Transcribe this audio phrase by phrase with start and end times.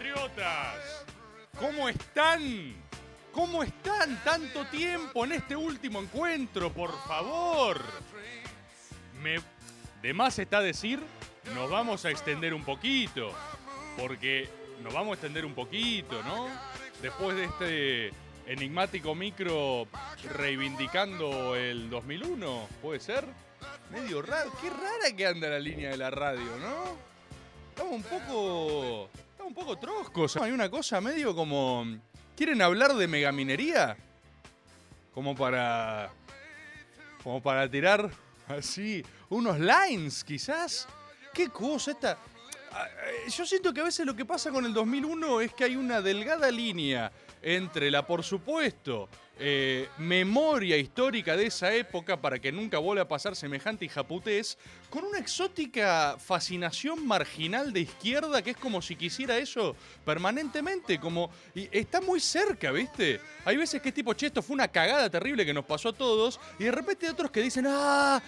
[0.00, 1.04] Compatriotas?
[1.58, 2.74] ¿Cómo están?
[3.32, 7.80] ¿Cómo están tanto tiempo en este último encuentro, por favor?
[10.02, 11.00] De más está decir,
[11.54, 13.32] nos vamos a extender un poquito,
[13.96, 14.48] porque
[14.82, 16.48] nos vamos a extender un poquito, ¿no?
[17.02, 18.12] Después de este
[18.46, 19.86] enigmático micro
[20.34, 23.24] reivindicando el 2001, ¿puede ser?
[23.92, 26.96] Medio raro, qué rara que anda la línea de la radio, ¿no?
[27.70, 29.10] Estamos un poco.
[29.50, 30.36] Un poco troscos.
[30.36, 31.84] Hay una cosa medio como.
[32.36, 33.96] ¿Quieren hablar de megaminería?
[35.12, 36.08] Como para.
[37.24, 38.12] Como para tirar
[38.46, 39.04] así.
[39.28, 40.86] Unos lines, quizás.
[41.34, 42.16] ¿Qué cosa esta?
[42.70, 42.86] Ah,
[43.26, 45.74] eh, Yo siento que a veces lo que pasa con el 2001 es que hay
[45.74, 47.10] una delgada línea
[47.42, 49.08] entre la, por supuesto,
[49.42, 54.58] eh, memoria histórica de esa época para que nunca vuelva a pasar semejante hijaputés,
[54.90, 59.74] con una exótica fascinación marginal de izquierda que es como si quisiera eso
[60.04, 63.18] permanentemente, como y está muy cerca, ¿viste?
[63.46, 65.94] Hay veces que es tipo, che, esto fue una cagada terrible que nos pasó a
[65.94, 68.22] todos, y de repente hay otros que dicen, ah,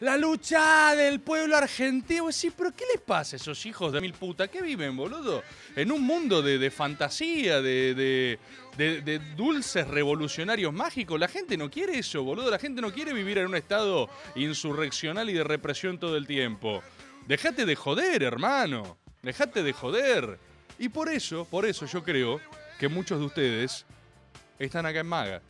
[0.00, 2.30] la lucha del pueblo argentino.
[2.32, 4.48] Sí, pero ¿qué les pasa a esos hijos de mil puta?
[4.48, 5.42] ¿Qué viven, boludo?
[5.74, 8.38] En un mundo de, de fantasía, de- de-
[9.00, 11.18] de dulces revolucionarios mágicos.
[11.18, 12.50] La gente no quiere eso, boludo.
[12.50, 16.82] La gente no quiere vivir en un estado insurreccional y de represión todo el tiempo.
[17.26, 18.98] Dejate de joder, hermano.
[19.22, 20.38] Dejate de joder.
[20.78, 22.38] Y por eso, por eso yo creo
[22.78, 23.86] que muchos de ustedes
[24.58, 25.40] están acá en Maga.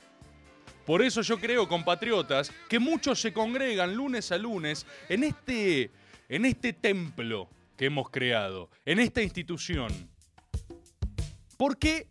[0.87, 5.91] Por eso yo creo, compatriotas, que muchos se congregan lunes a lunes en este,
[6.29, 10.09] en este templo que hemos creado, en esta institución.
[11.57, 12.07] ¿Por qué?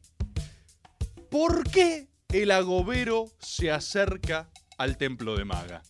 [1.32, 5.82] ¿Por qué el agobero se acerca al templo de Maga?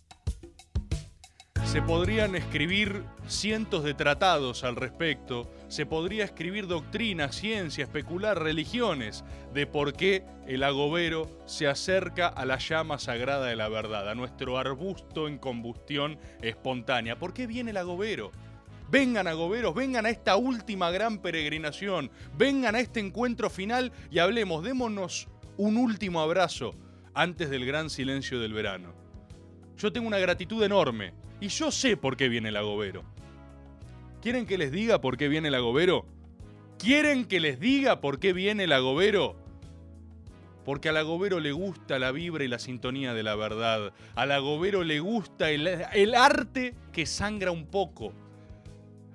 [1.75, 9.25] Se podrían escribir cientos de tratados al respecto, se podría escribir doctrina, ciencia, especular religiones
[9.53, 14.16] de por qué el agobero se acerca a la llama sagrada de la verdad, a
[14.16, 17.19] nuestro arbusto en combustión espontánea.
[17.19, 18.31] ¿Por qué viene el agobero?
[18.90, 24.63] Vengan agoberos, vengan a esta última gran peregrinación, vengan a este encuentro final y hablemos,
[24.63, 26.74] démonos un último abrazo
[27.13, 29.04] antes del gran silencio del verano.
[29.78, 33.03] Yo tengo una gratitud enorme y yo sé por qué viene el agobero.
[34.22, 36.06] ¿Quieren que les diga por qué viene el agobero?
[36.80, 39.36] ¿Quieren que les diga por qué viene el agobero?
[40.63, 43.94] Porque al agobero le gusta la vibra y la sintonía de la verdad.
[44.16, 48.13] Al agobero le gusta el, arte que sangra un poco.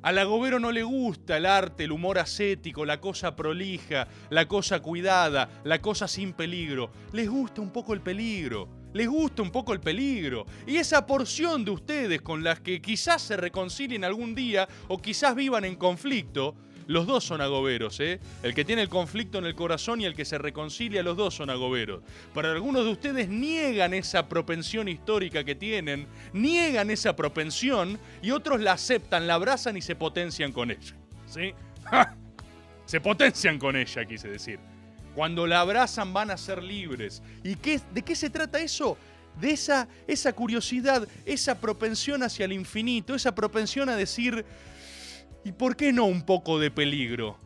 [0.03, 4.81] Al agobero no le gusta el arte, el humor ascético, la cosa prolija, la cosa
[4.81, 6.91] cuidada, la cosa sin peligro.
[7.12, 8.79] Les gusta un poco el peligro.
[8.92, 10.46] Les gusta un poco el peligro.
[10.66, 15.34] Y esa porción de ustedes con las que quizás se reconcilien algún día o quizás
[15.34, 16.56] vivan en conflicto,
[16.90, 18.18] los dos son agoberos, ¿eh?
[18.42, 21.34] El que tiene el conflicto en el corazón y el que se reconcilia, los dos
[21.34, 22.02] son agoberos.
[22.34, 28.60] Pero algunos de ustedes niegan esa propensión histórica que tienen, niegan esa propensión y otros
[28.60, 30.96] la aceptan, la abrazan y se potencian con ella.
[31.26, 31.54] ¿Sí?
[31.84, 32.16] ¡Ja!
[32.86, 34.58] Se potencian con ella, quise decir.
[35.15, 37.22] Cuando la abrazan van a ser libres.
[37.43, 38.97] ¿Y qué, de qué se trata eso?
[39.41, 44.45] De esa, esa curiosidad, esa propensión hacia el infinito, esa propensión a decir,
[45.45, 47.39] ¿y por qué no un poco de peligro?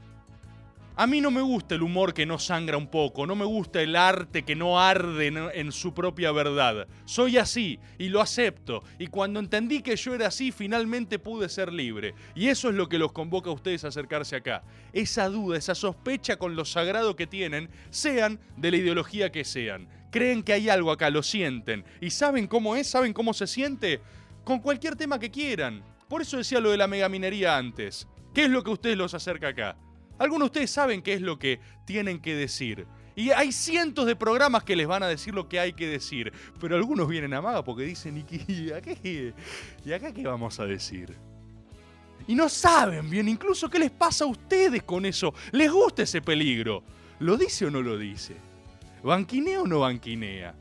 [0.96, 3.82] A mí no me gusta el humor que no sangra un poco, no me gusta
[3.82, 6.86] el arte que no arde en, su propia verdad.
[7.04, 8.84] Soy así y lo acepto.
[9.00, 12.14] Y cuando entendí que yo era así, finalmente pude ser libre.
[12.36, 14.62] Y eso es lo que los convoca a ustedes a acercarse acá.
[14.92, 19.88] Esa duda, esa sospecha con lo sagrado que tienen, sean de la ideología que sean.
[20.12, 21.84] Creen que hay algo acá, lo sienten.
[22.00, 22.86] ¿Y saben cómo es?
[22.86, 24.00] ¿Saben cómo se siente?
[24.44, 25.82] Con cualquier tema que quieran.
[26.08, 28.06] Por eso decía lo de la megaminería antes.
[28.32, 29.76] ¿Qué es lo que ustedes los acerca acá?
[30.18, 32.86] Algunos de ustedes saben qué es lo que tienen que decir.
[33.16, 36.32] Y hay cientos de programas que les van a decir lo que hay que decir.
[36.60, 40.58] Pero algunos vienen a maga porque dicen, ¿y, qué, y, acá, ¿y acá qué vamos
[40.58, 41.16] a decir?
[42.26, 45.34] Y no saben bien incluso qué les pasa a ustedes con eso.
[45.52, 46.82] ¿Les gusta ese peligro?
[47.20, 48.34] ¿Lo dice o no lo dice?
[49.02, 50.54] ¿Banquinea o no banquinea?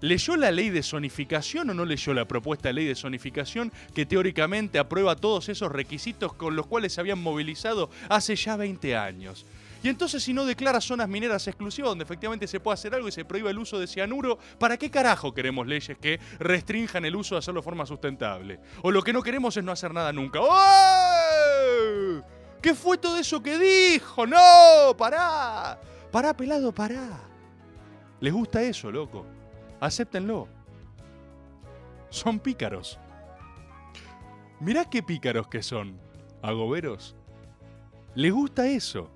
[0.00, 4.04] ¿Leyó la ley de zonificación o no leyó la propuesta de ley de zonificación que
[4.04, 9.46] teóricamente aprueba todos esos requisitos con los cuales se habían movilizado hace ya 20 años?
[9.82, 13.12] Y entonces si no declara zonas mineras exclusivas donde efectivamente se puede hacer algo y
[13.12, 17.34] se prohíba el uso de cianuro, ¿para qué carajo queremos leyes que restrinjan el uso
[17.34, 18.60] de hacerlo de forma sustentable?
[18.82, 20.40] O lo que no queremos es no hacer nada nunca.
[20.42, 22.20] ¡Oh!
[22.60, 24.26] ¿Qué fue todo eso que dijo?
[24.26, 24.94] ¡No!
[24.98, 25.80] ¡Pará!
[26.10, 27.20] ¡Pará, pelado, pará!
[28.20, 29.35] ¿Les gusta eso, loco?
[29.80, 30.48] Acéptenlo.
[32.10, 32.98] Son pícaros.
[34.60, 35.98] Mirá qué pícaros que son.
[36.42, 37.14] Agoberos.
[38.14, 39.10] Les gusta eso.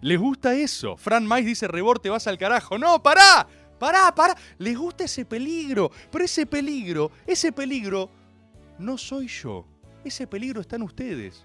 [0.00, 0.96] Les gusta eso.
[0.96, 2.78] Fran Mais dice, Rebor, te vas al carajo.
[2.78, 3.46] No, pará.
[3.78, 4.36] Pará, pará.
[4.58, 5.90] Les gusta ese peligro.
[6.10, 8.08] Pero ese peligro, ese peligro
[8.78, 9.66] no soy yo.
[10.04, 11.44] Ese peligro está en ustedes.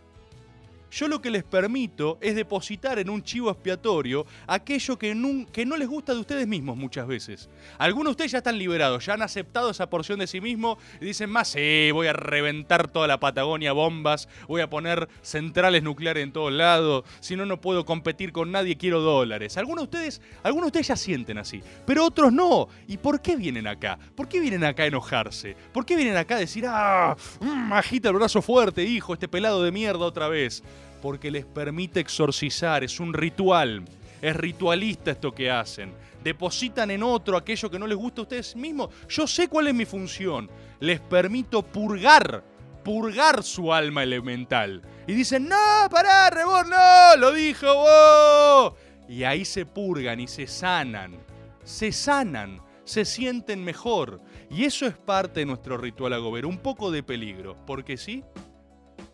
[0.96, 5.90] Yo lo que les permito es depositar en un chivo expiatorio aquello que, no les
[5.90, 7.50] gusta de ustedes mismos muchas veces.
[7.78, 11.06] Algunos de ustedes ya están liberados, ya han aceptado esa porción de sí mismo y
[11.08, 16.24] dicen más, sí, voy a reventar toda la Patagonia bombas, voy a poner centrales nucleares
[16.24, 19.58] en todos lados, si no, no puedo competir con nadie, quiero dólares.
[19.58, 22.70] Algunos de ustedes, algunos de ustedes ya sienten así, pero otros no.
[22.88, 24.00] ¿Y por qué vienen acá?
[24.16, 25.58] ¿Por qué vienen acá a enojarse?
[25.74, 29.62] ¿Por qué vienen acá a decir, ah, mm, agita el brazo fuerte, hijo, este pelado
[29.62, 30.64] de mierda otra vez?
[31.02, 33.84] Porque les permite exorcizar, es un ritual,
[34.22, 35.94] es ritualista esto que hacen.
[36.24, 38.90] Depositan en otro aquello que no les gusta a ustedes mismos.
[39.08, 40.50] Yo sé cuál es mi función.
[40.80, 42.44] Les permito purgar,
[42.84, 44.82] purgar su alma elemental.
[45.06, 48.74] Y dicen, no, pará, Rebor, no, lo dijo vos.
[49.08, 51.16] Y ahí se purgan y se sanan,
[51.64, 54.20] se sanan, se sienten mejor.
[54.50, 58.24] Y eso es parte de nuestro ritual agobero, un poco de peligro, porque sí,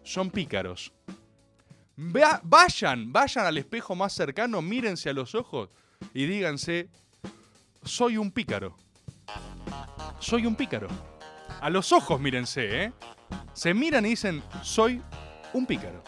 [0.03, 0.93] son pícaros.
[2.03, 5.69] Vayan, vayan al espejo más cercano, mírense a los ojos
[6.15, 6.89] y díganse,
[7.83, 8.75] soy un pícaro.
[10.19, 10.87] Soy un pícaro.
[11.61, 12.93] A los ojos mírense, ¿eh?
[13.53, 14.99] Se miran y dicen, soy
[15.53, 16.03] un pícaro.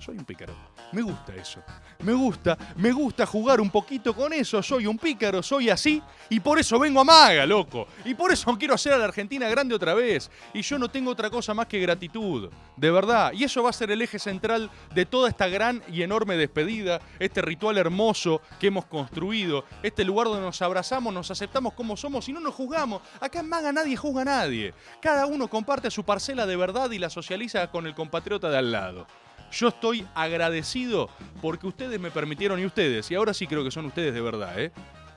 [0.00, 0.69] Soy un pícaro.
[0.92, 1.62] Me gusta eso.
[2.02, 4.62] Me gusta, me gusta jugar un poquito con eso.
[4.62, 6.02] Soy un pícaro, soy así.
[6.28, 7.86] Y por eso vengo a Maga, loco.
[8.04, 10.30] Y por eso quiero hacer a la Argentina grande otra vez.
[10.54, 12.50] Y yo no tengo otra cosa más que gratitud.
[12.76, 13.32] De verdad.
[13.32, 17.00] Y eso va a ser el eje central de toda esta gran y enorme despedida.
[17.18, 19.64] Este ritual hermoso que hemos construido.
[19.82, 23.02] Este lugar donde nos abrazamos, nos aceptamos como somos y no nos juzgamos.
[23.20, 24.74] Acá en Maga nadie juzga a nadie.
[25.00, 28.72] Cada uno comparte su parcela de verdad y la socializa con el compatriota de al
[28.72, 29.06] lado.
[29.50, 31.10] Yo estoy agradecido
[31.42, 34.60] porque ustedes me permitieron, y ustedes, y ahora sí creo que son ustedes de verdad,
[34.60, 34.72] ¿eh?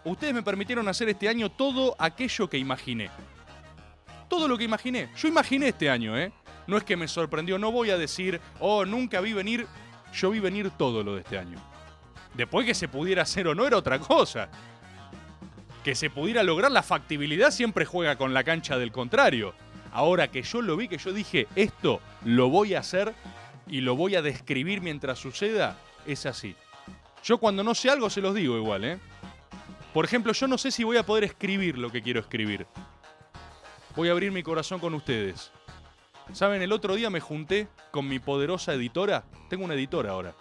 [0.05, 3.09] Ustedes me permitieron hacer este año todo aquello que imaginé.
[4.27, 5.09] Todo lo que imaginé.
[5.15, 6.33] Yo imaginé este año, ¿eh?
[6.67, 9.67] No es que me sorprendió, no voy a decir, oh, nunca vi venir.
[10.13, 11.57] Yo vi venir todo lo de este año.
[12.33, 14.49] Después que se pudiera hacer o no era otra cosa.
[15.83, 19.53] Que se pudiera lograr la factibilidad siempre juega con la cancha del contrario.
[19.91, 23.13] Ahora que yo lo vi, que yo dije, esto lo voy a hacer
[23.67, 26.55] y lo voy a describir mientras suceda, es así.
[27.23, 28.99] Yo cuando no sé algo se los digo igual, ¿eh?
[29.93, 32.65] Por ejemplo, yo no sé si voy a poder escribir lo que quiero escribir.
[33.95, 35.51] Voy a abrir mi corazón con ustedes.
[36.31, 36.61] ¿Saben?
[36.61, 39.23] El otro día me junté con mi poderosa editora.
[39.49, 40.33] Tengo una editora ahora.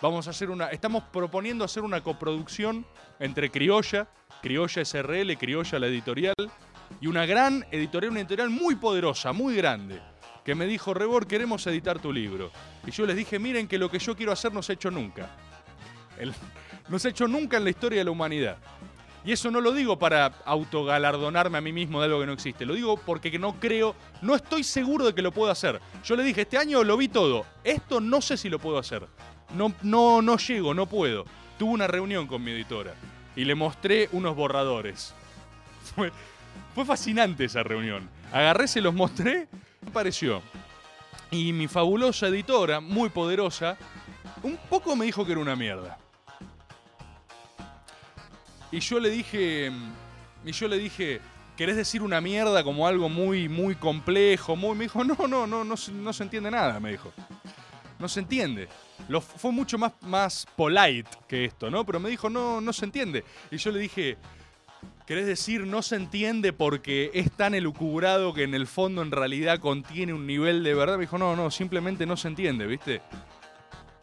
[0.00, 0.68] Vamos a hacer una.
[0.68, 2.86] Estamos proponiendo hacer una coproducción
[3.18, 4.08] entre Criolla,
[4.40, 6.34] Criolla SRL, Criolla la editorial,
[7.00, 10.00] y una gran editorial, una editorial muy poderosa, muy grande,
[10.48, 12.50] que me dijo, Rebor, queremos editar tu libro.
[12.86, 14.90] Y yo les dije, miren que lo que yo quiero hacer no se ha hecho
[14.90, 15.28] nunca.
[16.88, 18.56] No se ha hecho nunca en la historia de la humanidad.
[19.26, 22.64] Y eso no lo digo para autogalardonarme a mí mismo de algo que no existe.
[22.64, 25.82] Lo digo porque no creo, no estoy seguro de que lo puedo hacer.
[26.02, 27.44] Yo le dije, este año lo vi todo.
[27.62, 29.06] Esto no sé si lo puedo hacer.
[29.54, 31.26] No, no, no llego, no puedo.
[31.58, 32.94] Tuve una reunión con mi editora
[33.36, 35.14] y le mostré unos borradores.
[35.94, 36.10] Fue,
[36.74, 38.08] fue fascinante esa reunión.
[38.32, 39.48] Agarré, se los mostré,
[39.90, 40.42] pareció.
[41.30, 43.76] Y mi fabulosa editora, muy poderosa,
[44.42, 45.98] un poco me dijo que era una mierda.
[48.70, 49.70] Y yo le dije.
[50.44, 51.20] Y yo le dije.
[51.56, 54.54] ¿Querés decir una mierda como algo muy, muy complejo?
[54.54, 54.76] Muy.
[54.76, 57.12] Me dijo, no, no, no, no, no se entiende nada, me dijo.
[57.98, 58.68] No se entiende.
[59.08, 61.84] Lo, fue mucho más, más polite que esto, ¿no?
[61.84, 63.24] Pero me dijo, no, no se entiende.
[63.50, 64.16] Y yo le dije,
[65.08, 69.58] ¿querés decir no se entiende porque es tan elucubrado que en el fondo en realidad
[69.58, 70.98] contiene un nivel de verdad?
[70.98, 73.00] Me dijo, no, no, simplemente no se entiende, ¿viste?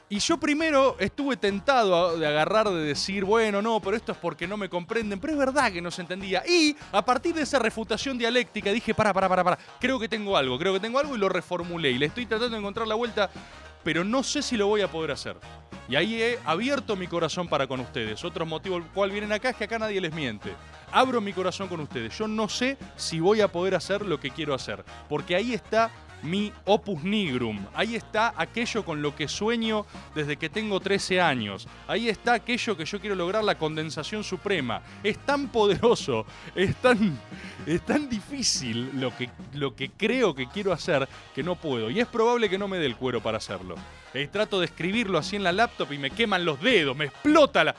[0.10, 4.48] Y yo primero estuve tentado de agarrar, de decir, bueno, no, pero esto es porque
[4.48, 6.42] no me comprenden, pero es verdad que no se entendía.
[6.48, 10.36] Y a partir de esa refutación dialéctica dije, para, para, para, para, creo que tengo
[10.36, 11.92] algo, creo que tengo algo y lo reformulé.
[11.92, 13.30] Y le estoy tratando de encontrar la vuelta,
[13.86, 15.38] pero no sé si lo voy a poder hacer.
[15.88, 18.26] Y ahí he abierto mi corazón para con ustedes.
[18.26, 20.52] Otro motivo por el cual vienen acá es que acá nadie les miente.
[20.92, 22.18] abro mi corazón con ustedes.
[22.18, 25.92] Yo no sé si voy a poder hacer lo que quiero hacer, porque ahí está
[26.26, 27.66] mi opus nigrum.
[27.74, 31.68] Ahí está aquello con lo que sueño desde que tengo 13 años.
[31.88, 34.82] Ahí está aquello que yo quiero lograr, la condensación suprema.
[35.04, 37.20] Es tan poderoso, es tan,
[37.66, 41.90] es tan difícil lo que, lo que creo que quiero hacer que no puedo.
[41.90, 43.76] Y es probable que no me dé el cuero para hacerlo.
[44.14, 47.64] Eh, trato de escribirlo así en la laptop y me queman los dedos, me explota
[47.64, 47.76] la...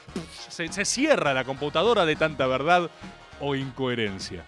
[0.49, 2.91] Se, se cierra la computadora de tanta verdad
[3.41, 4.45] o incoherencia.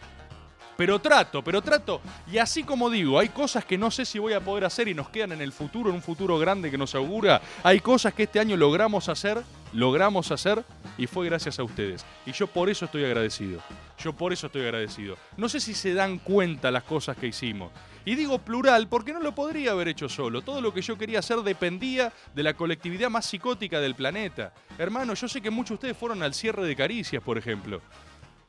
[0.78, 2.00] Pero trato, pero trato.
[2.30, 4.94] Y así como digo, hay cosas que no sé si voy a poder hacer y
[4.94, 7.42] nos quedan en el futuro, en un futuro grande que nos augura.
[7.64, 9.42] Hay cosas que este año logramos hacer,
[9.72, 10.62] logramos hacer
[10.96, 12.06] y fue gracias a ustedes.
[12.26, 13.60] Y yo por eso estoy agradecido.
[13.98, 15.16] Yo por eso estoy agradecido.
[15.36, 17.72] No sé si se dan cuenta las cosas que hicimos.
[18.04, 20.42] Y digo plural porque no lo podría haber hecho solo.
[20.42, 24.52] Todo lo que yo quería hacer dependía de la colectividad más psicótica del planeta.
[24.78, 27.82] Hermano, yo sé que muchos de ustedes fueron al cierre de Caricias, por ejemplo.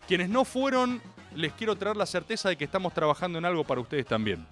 [0.10, 1.04] Quienes no fueron,
[1.36, 4.44] les quiero traer la certeza de que estamos trabajando en algo para ustedes también.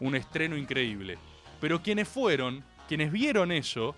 [0.00, 1.18] Un estreno increíble.
[1.60, 3.94] Pero quienes fueron, quienes vieron eso,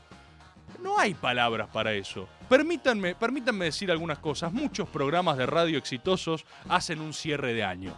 [0.83, 2.29] no hay palabras para eso.
[2.51, 4.53] Permítanme, permítanme decir algunas cosas.
[4.53, 7.97] Muchos programas de radio exitosos hacen un cierre de año.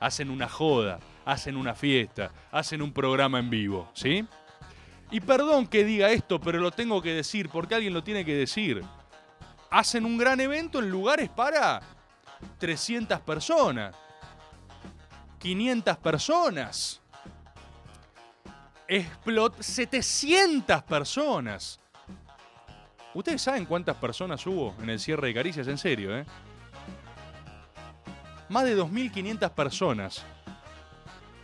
[0.00, 4.26] Hacen una joda, hacen una fiesta, hacen un programa en vivo, ¿sí?
[5.12, 8.34] Y perdón que diga esto, pero lo tengo que decir porque alguien lo tiene que
[8.34, 8.82] decir
[9.72, 11.80] hacen un gran evento en lugares para
[12.58, 13.96] 300 personas,
[15.38, 17.00] 500 personas,
[18.86, 21.80] explot 700 personas.
[23.14, 25.66] ¿Ustedes saben cuántas personas hubo en el cierre de Caricias?
[25.66, 26.26] En serio, ¿eh?
[28.50, 30.22] Más de 2.500 personas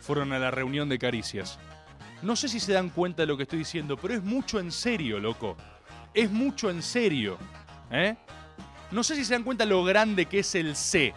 [0.00, 1.58] fueron a la reunión de Caricias.
[2.20, 4.70] No sé si se dan cuenta de lo que estoy diciendo, pero es mucho en
[4.70, 5.56] serio, loco.
[6.12, 7.38] Es mucho en serio.
[7.90, 8.16] ¿Eh?
[8.90, 11.14] No sé si se dan cuenta lo grande que es el C,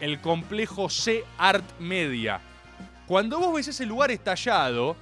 [0.00, 2.40] el complejo C Art Media.
[3.06, 4.96] Cuando vos ves ese lugar estallado,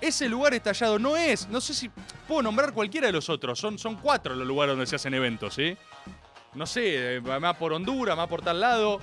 [0.00, 1.90] ese lugar estallado no es, no sé si
[2.28, 5.54] puedo nombrar cualquiera de los otros, son, son cuatro los lugares donde se hacen eventos,
[5.54, 5.76] ¿sí?
[6.54, 9.00] No sé, más por Honduras, más por tal lado.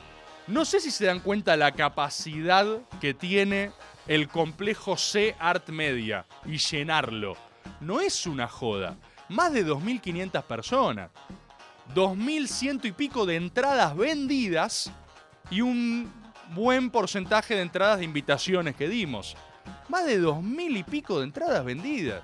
[0.48, 2.66] No sé si se dan cuenta la capacidad
[3.00, 3.72] que tiene
[4.08, 7.36] el complejo C Art Media y llenarlo.
[7.80, 8.96] No es una joda
[9.32, 11.10] más de 2.500 personas.
[11.96, 14.92] 2.100 y pico de entradas vendidas
[15.50, 16.12] y un
[16.54, 19.36] buen porcentaje de entradas de invitaciones que dimos.
[19.90, 22.22] Más de 2.000 y pico de entradas vendidas.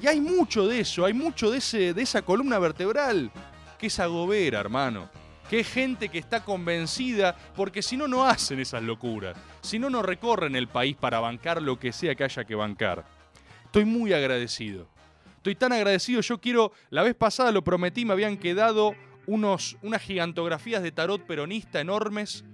[0.00, 3.30] Y hay mucho de eso, hay mucho de, ese, de esa columna vertebral
[3.78, 5.08] que es agobera, hermano.
[5.48, 9.36] Que es gente que está convencida, porque si no, no hacen esas locuras.
[9.62, 13.04] Si no, no recorren el país para bancar lo que sea que haya que bancar.
[13.64, 14.86] Estoy muy agradecido.
[15.40, 16.20] Estoy tan agradecido.
[16.20, 18.94] Yo quiero, la vez pasada lo prometí, me habían quedado
[19.26, 22.44] unos, unas gigantografías de tarot peronista enormes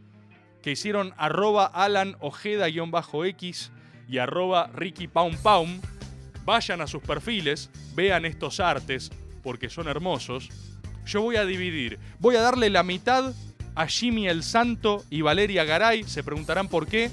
[0.63, 3.73] que hicieron arroba Alan Ojeda-X
[4.09, 4.71] y arroba
[5.13, 5.81] Paum Paum.
[6.45, 9.11] Vayan a sus perfiles, vean estos artes,
[9.43, 10.49] porque son hermosos.
[11.07, 13.35] Yo voy a dividir, voy a darle la mitad
[13.75, 16.05] a Jimmy el Santo y Valeria Garay.
[16.05, 17.11] Se preguntarán por qué.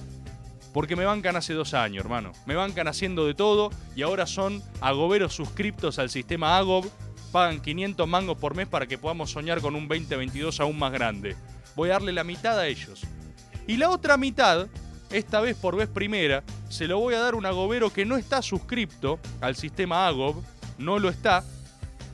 [0.73, 2.31] Porque me bancan hace dos años, hermano.
[2.45, 6.89] Me bancan haciendo de todo y ahora son agoberos suscriptos al sistema Agob.
[7.31, 11.35] Pagan 500 mangos por mes para que podamos soñar con un 2022 aún más grande.
[11.75, 13.01] Voy a darle la mitad a ellos.
[13.67, 14.67] Y la otra mitad,
[15.11, 18.17] esta vez por vez primera, se lo voy a dar a un agobero que no
[18.17, 20.43] está suscripto al sistema Agob.
[20.79, 21.43] No lo está.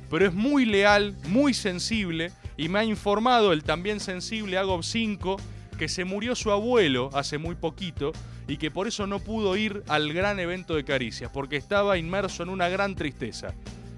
[0.10, 5.38] Pero es muy leal, muy sensible y me ha informado el también sensible Agob 5
[5.78, 8.12] que se murió su abuelo hace muy poquito
[8.50, 12.42] y que por eso no pudo ir al gran evento de Caricias, porque estaba inmerso
[12.42, 13.54] en una gran tristeza.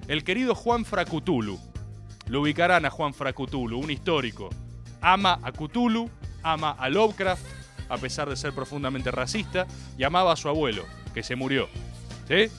[0.09, 1.57] El querido Juan Fracutulu.
[2.27, 4.49] Lo ubicarán a Juan Fracutulu, un histórico.
[4.99, 6.09] Ama a Cthulhu,
[6.43, 7.45] ama a Lovecraft,
[7.87, 9.67] a pesar de ser profundamente racista,
[9.97, 11.69] y amaba a su abuelo, que se murió.
[12.27, 12.51] ¿Sí?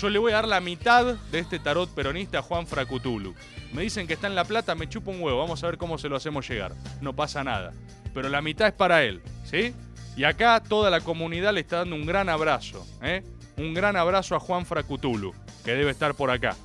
[0.00, 3.36] Yo le voy a dar la mitad de este tarot peronista a Juan Fracutulu.
[3.72, 5.96] Me dicen que está en La Plata, me chupa un huevo, vamos a ver cómo
[5.96, 6.74] se lo hacemos llegar.
[7.00, 7.72] No pasa nada.
[8.12, 9.74] Pero la mitad es para él, ¿sí?
[10.18, 12.84] Y acá toda la comunidad le está dando un gran abrazo.
[13.02, 13.22] ¿eh?
[13.56, 15.32] Un gran abrazo a Juan Fracutulu,
[15.64, 16.56] que debe estar por acá.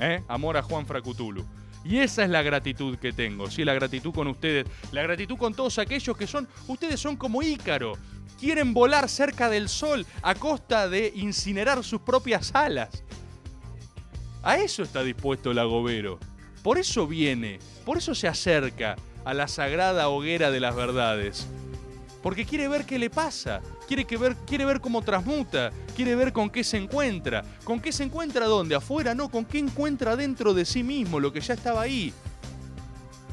[0.00, 0.20] ¿eh?
[0.26, 1.46] Amor a Juan Fracutulu.
[1.84, 5.54] Y esa es la gratitud que tengo, sí, la gratitud con ustedes, la gratitud con
[5.54, 7.92] todos aquellos que son, ustedes son como Ícaro,
[8.36, 13.04] quieren volar cerca del sol a costa de incinerar sus propias alas.
[14.42, 16.18] A eso está dispuesto el agobero.
[16.64, 21.46] Por eso viene, por eso se acerca a la sagrada hoguera de las verdades.
[22.22, 26.32] Porque quiere ver qué le pasa, quiere, que ver, quiere ver cómo transmuta, quiere ver
[26.32, 27.44] con qué se encuentra.
[27.64, 28.74] ¿Con qué se encuentra dónde?
[28.74, 32.12] Afuera, no, con qué encuentra dentro de sí mismo, lo que ya estaba ahí.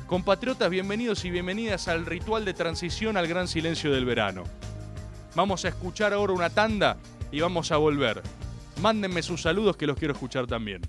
[0.07, 4.43] Compatriotas, bienvenidos y bienvenidas al ritual de transición al gran silencio del verano.
[5.33, 6.97] Vamos a escuchar ahora una tanda
[7.31, 8.21] y vamos a volver.
[8.81, 10.81] Mándenme sus saludos que los quiero escuchar también.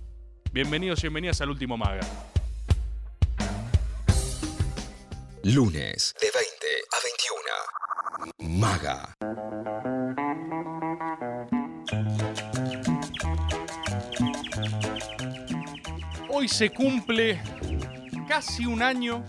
[0.52, 2.06] Bienvenidos y bienvenidas al último Maga.
[5.42, 6.45] Lunes de 20 a 21.
[8.38, 9.14] Maga.
[16.28, 17.40] Hoy se cumple
[18.28, 19.24] casi un año,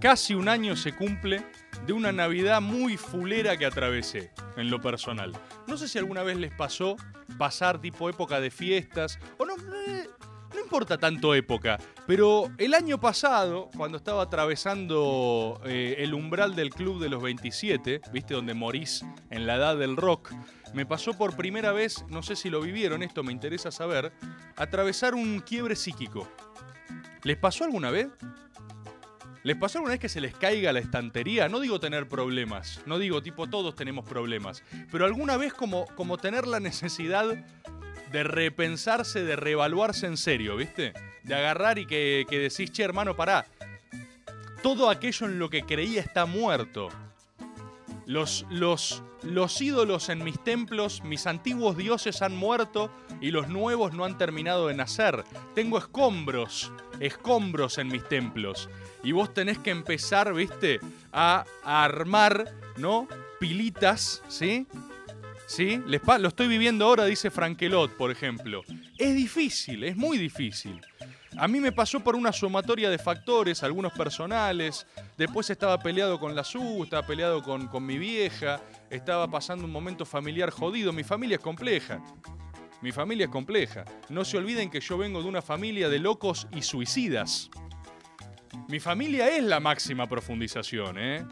[0.00, 1.44] casi un año se cumple
[1.86, 5.32] de una Navidad muy fulera que atravesé en lo personal.
[5.66, 6.96] No sé si alguna vez les pasó
[7.38, 9.54] pasar tipo época de fiestas o no.
[10.54, 16.70] No importa tanto época, pero el año pasado, cuando estaba atravesando eh, el umbral del
[16.70, 20.32] club de los 27, viste, donde morís en la edad del rock,
[20.74, 24.12] me pasó por primera vez, no sé si lo vivieron, esto me interesa saber,
[24.56, 26.28] atravesar un quiebre psíquico.
[27.22, 28.08] ¿Les pasó alguna vez?
[29.42, 31.48] ¿Les pasó alguna vez que se les caiga la estantería?
[31.48, 36.18] No digo tener problemas, no digo tipo todos tenemos problemas, pero alguna vez como, como
[36.18, 37.26] tener la necesidad
[38.16, 40.94] de repensarse, de reevaluarse en serio, ¿viste?
[41.22, 43.44] De agarrar y que, que decís, che, hermano, pará.
[44.62, 46.88] Todo aquello en lo que creía está muerto.
[48.06, 53.92] Los, los, los ídolos en mis templos, mis antiguos dioses han muerto y los nuevos
[53.92, 55.22] no han terminado de nacer.
[55.54, 58.70] Tengo escombros, escombros en mis templos.
[59.02, 60.80] Y vos tenés que empezar, viste,
[61.12, 63.08] a, a armar, ¿no?
[63.38, 64.66] Pilitas, ¿sí?
[65.46, 65.80] ¿Sí?
[65.86, 68.62] Lo estoy viviendo ahora, dice Frankelot, por ejemplo.
[68.98, 70.80] Es difícil, es muy difícil.
[71.38, 74.86] A mí me pasó por una sumatoria de factores, algunos personales.
[75.16, 78.60] Después estaba peleado con la SU, estaba peleado con, con mi vieja,
[78.90, 80.92] estaba pasando un momento familiar jodido.
[80.92, 82.02] Mi familia es compleja.
[82.80, 83.84] Mi familia es compleja.
[84.08, 87.50] No se olviden que yo vengo de una familia de locos y suicidas.
[88.68, 91.24] Mi familia es la máxima profundización, ¿eh?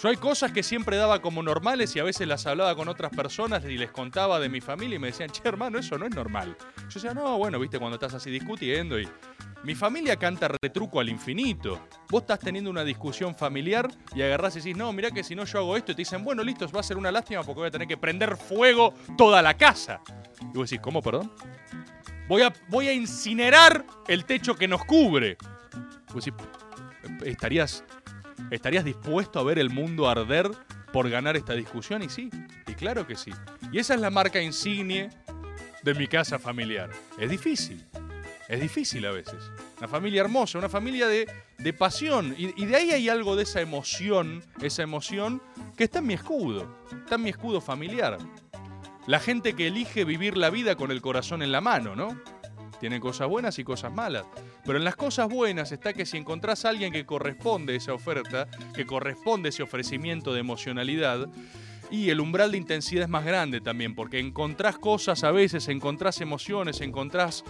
[0.00, 3.12] Yo hay cosas que siempre daba como normales y a veces las hablaba con otras
[3.14, 6.14] personas y les contaba de mi familia y me decían, che, hermano, eso no es
[6.14, 6.56] normal.
[6.76, 9.08] Yo decía, no, bueno, viste, cuando estás así discutiendo y.
[9.64, 11.86] Mi familia canta retruco al infinito.
[12.10, 15.44] Vos estás teniendo una discusión familiar y agarrás y decís, no, mirá que si no
[15.44, 17.68] yo hago esto, y te dicen, bueno, listo, va a ser una lástima porque voy
[17.68, 20.00] a tener que prender fuego toda la casa.
[20.40, 21.30] Y vos decís, ¿cómo, perdón?
[22.26, 25.36] Voy a, voy a incinerar el techo que nos cubre.
[26.12, 26.34] Vos decís,
[27.24, 27.84] ¿estarías
[28.50, 30.50] ¿Estarías dispuesto a ver el mundo arder
[30.92, 32.02] por ganar esta discusión?
[32.02, 32.30] Y sí,
[32.66, 33.32] y claro que sí.
[33.70, 35.10] Y esa es la marca insignia
[35.82, 36.90] de mi casa familiar.
[37.18, 37.84] Es difícil,
[38.48, 39.50] es difícil a veces.
[39.78, 41.26] Una familia hermosa, una familia de,
[41.58, 42.34] de pasión.
[42.36, 45.42] Y, y de ahí hay algo de esa emoción, esa emoción
[45.76, 48.18] que está en mi escudo, está en mi escudo familiar.
[49.06, 52.20] La gente que elige vivir la vida con el corazón en la mano, ¿no?
[52.82, 54.26] Tiene cosas buenas y cosas malas.
[54.66, 57.94] Pero en las cosas buenas está que si encontrás a alguien que corresponde a esa
[57.94, 61.28] oferta, que corresponde a ese ofrecimiento de emocionalidad,
[61.92, 66.20] y el umbral de intensidad es más grande también, porque encontrás cosas a veces, encontrás
[66.20, 67.44] emociones, encontrás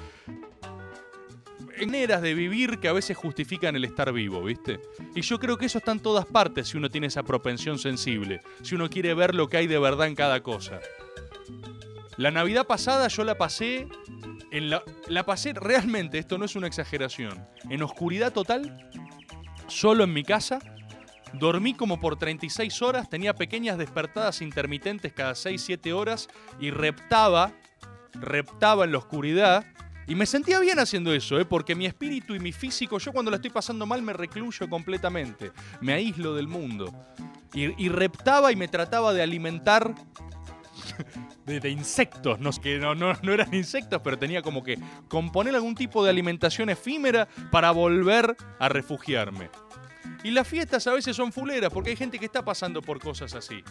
[1.87, 4.81] maneras de vivir que a veces justifican el estar vivo, ¿viste?
[5.15, 8.43] Y yo creo que eso está en todas partes si uno tiene esa propensión sensible,
[8.61, 10.79] si uno quiere ver lo que hay de verdad en cada cosa.
[12.19, 13.89] La Navidad pasada yo la pasé
[14.53, 18.91] en la, pasé realmente, esto no es una exageración, en oscuridad total,
[19.67, 20.59] solo en mi casa.
[21.33, 26.29] Dormí como por 36 horas, tenía pequeñas despertadas intermitentes cada 6-7 horas
[26.61, 27.53] y reptaba,
[28.13, 29.65] reptaba en la oscuridad.
[30.07, 31.47] Y me sentía bien haciendo eso, ¿eh?
[31.47, 35.53] porque mi espíritu y mi físico, yo cuando la estoy pasando mal me recluyo completamente,
[35.81, 36.93] me aíslo del mundo.
[37.55, 39.95] Y, y reptaba y me trataba de alimentar
[41.47, 44.79] de, insectos, no, que no, no, no eran insectos, pero tenía como que
[45.09, 49.51] componer algún tipo de alimentación efímera para volver a refugiarme.
[50.25, 53.35] Y las fiestas a veces son fuleras porque hay gente que está pasando por cosas
[53.35, 53.63] así.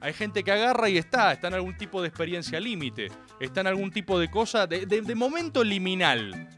[0.00, 3.68] Hay gente que agarra y está, está en algún tipo de experiencia límite, está en
[3.68, 6.48] algún tipo de cosa, de- de momento liminal.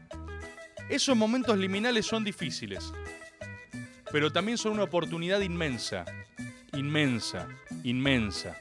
[0.89, 2.91] Esos momentos liminales son difíciles,
[4.11, 6.05] pero también son una oportunidad inmensa,
[6.73, 7.47] inmensa,
[7.83, 8.57] inmensa.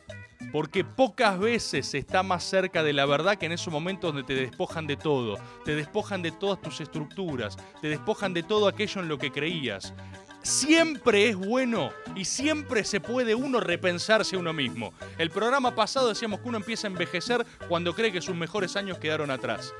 [0.51, 4.35] Porque pocas veces está más cerca de la verdad que en esos momentos donde te
[4.35, 9.09] despojan de todo, te despojan de todas tus estructuras, te despojan de todo aquello en
[9.09, 9.95] lo que creías.
[10.43, 14.93] Siempre es bueno y siempre se puede uno repensarse a uno mismo.
[15.17, 18.99] El programa pasado decíamos que uno empieza a envejecer cuando cree que sus mejores años
[18.99, 19.73] quedaron atrás.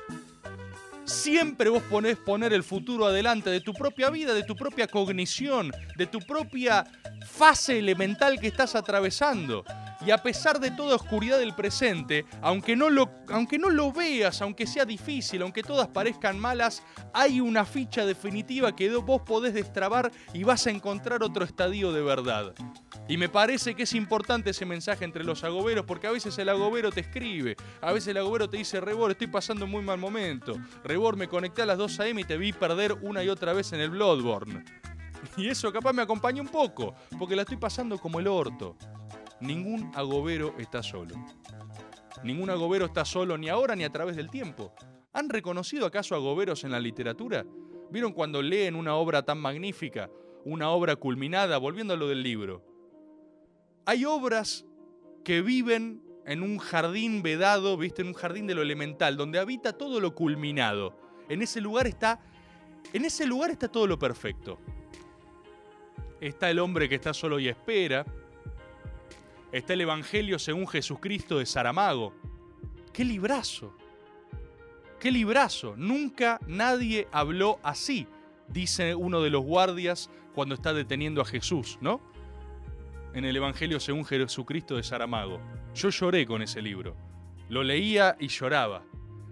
[1.03, 5.69] Siempre vos ponés poner el futuro adelante de tu propia vida, de tu propia cognición,
[5.97, 6.85] de tu propia
[7.27, 9.65] fase elemental que estás atravesando.
[10.05, 14.41] Y a pesar de toda oscuridad del presente, aunque no, lo, aunque no lo veas,
[14.41, 20.11] aunque sea difícil, aunque todas parezcan malas, hay una ficha definitiva que vos podés destrabar
[20.33, 22.53] y vas a encontrar otro estadio de verdad.
[23.07, 26.49] Y me parece que es importante ese mensaje entre los agoberos, porque a veces el
[26.49, 29.97] agobero te escribe, a veces el agobero te dice, Rebor, estoy pasando un muy mal
[29.97, 30.57] momento.
[30.83, 32.21] Rebor, me conecté a las 2 a.m.
[32.21, 34.63] y te vi perder una y otra vez en el Bloodborne.
[35.37, 38.75] Y eso capaz me acompaña un poco, porque la estoy pasando como el orto.
[39.39, 41.15] Ningún agobero está solo.
[42.23, 44.73] Ningún agobero está solo ni ahora ni a través del tiempo.
[45.13, 47.45] ¿Han reconocido acaso agoberos en la literatura?
[47.91, 50.09] ¿Vieron cuando leen una obra tan magnífica,
[50.45, 52.63] una obra culminada, volviendo a lo del libro?
[53.85, 54.65] Hay obras
[55.23, 58.01] que viven en un jardín vedado, ¿viste?
[58.01, 60.97] En un jardín de lo elemental, donde habita todo lo culminado.
[61.29, 62.21] En ese lugar está
[62.91, 64.59] en ese lugar está todo lo perfecto.
[66.19, 68.05] Está el hombre que está solo y espera.
[69.53, 72.11] Está el Evangelio según Jesucristo de Saramago.
[72.91, 73.77] ¡Qué librazo!
[74.99, 75.75] ¡Qué librazo!
[75.77, 78.07] Nunca nadie habló así,
[78.47, 82.01] dice uno de los guardias cuando está deteniendo a Jesús, ¿no?
[83.13, 85.39] En el Evangelio según Jesucristo de Saramago.
[85.75, 86.95] Yo lloré con ese libro.
[87.47, 88.81] Lo leía y lloraba.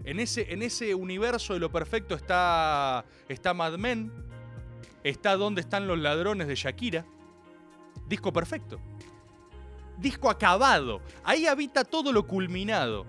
[0.04, 4.12] En ese, en ese universo de lo perfecto está, está Mad Men,
[5.04, 7.08] está Donde están los ladrones de Shakira.
[8.08, 8.80] Disco perfecto.
[10.02, 11.02] Disco acabado.
[11.24, 13.06] Ahí habita todo lo culminado.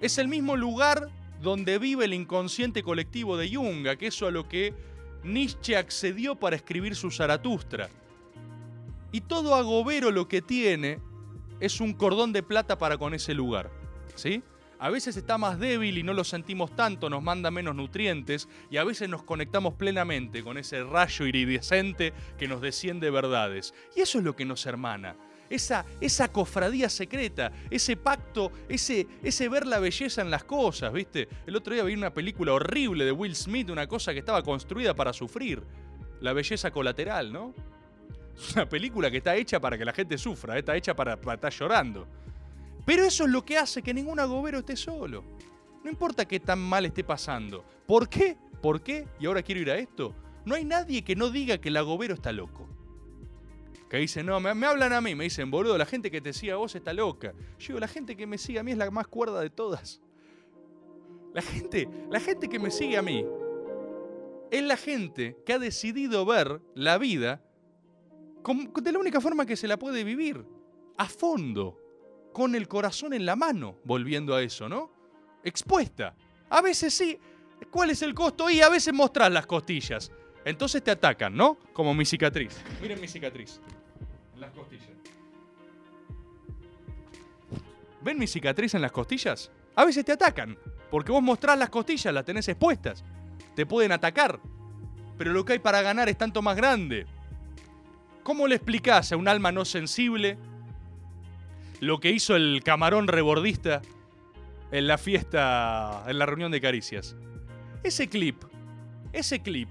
[0.00, 1.10] Es el mismo lugar
[1.42, 4.74] donde vive el inconsciente colectivo de Jung, que eso a lo que
[5.24, 7.90] Nietzsche accedió para escribir su Zaratustra.
[9.12, 11.00] Y todo agobero lo que tiene
[11.60, 13.70] es un cordón de plata para con ese lugar.
[14.14, 14.42] ¿Sí?
[14.78, 18.78] A veces está más débil y no lo sentimos tanto, nos manda menos nutrientes y
[18.78, 23.74] a veces nos conectamos plenamente con ese rayo iridescente que nos desciende verdades.
[23.94, 25.14] Y eso es lo que nos hermana.
[25.52, 31.28] Esa, esa cofradía secreta, ese pacto, ese, ese ver la belleza en las cosas, ¿viste?
[31.46, 34.94] El otro día vi una película horrible de Will Smith, una cosa que estaba construida
[34.94, 35.62] para sufrir.
[36.22, 37.52] La belleza colateral, ¿no?
[38.34, 41.34] Es una película que está hecha para que la gente sufra, está hecha para, para
[41.34, 42.08] estar llorando.
[42.86, 45.22] Pero eso es lo que hace que ningún agobero esté solo.
[45.84, 47.62] No importa qué tan mal esté pasando.
[47.86, 48.38] ¿Por qué?
[48.62, 49.06] ¿Por qué?
[49.20, 50.14] Y ahora quiero ir a esto.
[50.46, 52.70] No hay nadie que no diga que el agobero está loco.
[53.92, 56.52] Que dice, no, me, hablan a mí, me dicen, boludo, la gente que te sigue
[56.52, 57.34] a vos está loca.
[57.58, 60.00] Yo digo, la gente que me sigue a mí es la más cuerda de todas.
[61.34, 63.26] La gente, la gente que me sigue a mí
[64.50, 67.42] es la gente que ha decidido ver la vida
[68.82, 70.42] de la única forma que se la puede vivir,
[70.96, 71.76] a fondo
[72.32, 74.90] con el corazón en la mano, volviendo a eso, ¿no?
[75.44, 76.16] Expuesta.
[76.48, 77.18] A veces sí.
[77.70, 78.48] ¿Cuál es el costo?
[78.48, 80.10] Y a veces mostrás las costillas.
[80.46, 81.58] Entonces te atacan, ¿no?
[81.74, 82.56] Como mi cicatriz.
[82.80, 83.60] Miren mi cicatriz.
[84.42, 84.88] Las costillas.
[88.00, 89.52] ¿Ven mi cicatriz en las costillas?
[89.76, 90.58] A veces te atacan.
[90.90, 93.04] Porque vos mostrás las costillas, las tenés expuestas.
[93.54, 94.40] Te pueden atacar.
[95.16, 97.06] Pero lo que hay para ganar es tanto más grande.
[98.24, 100.36] ¿Cómo le explicás a un alma no sensible
[101.78, 103.80] lo que hizo el camarón rebordista
[104.72, 107.14] en la fiesta, en la reunión de caricias.
[107.84, 108.42] Ese clip,
[109.12, 109.68] ese clip,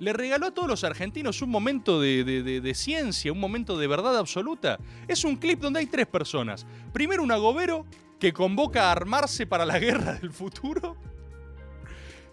[0.00, 4.78] le regaló a todos los argentinos un momento de, ciencia, un momento de verdad absoluta.
[5.06, 6.66] Es un clip donde hay tres personas.
[6.92, 7.86] Primero un agobero
[8.18, 10.96] que convoca a armarse para la guerra del futuro.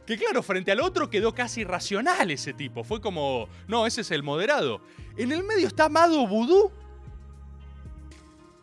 [0.05, 2.85] Que claro, frente al otro quedó casi irracional ese tipo.
[2.85, 4.81] Fue como, no, ese es el moderado.
[5.17, 6.71] En el medio está Amado Vudú,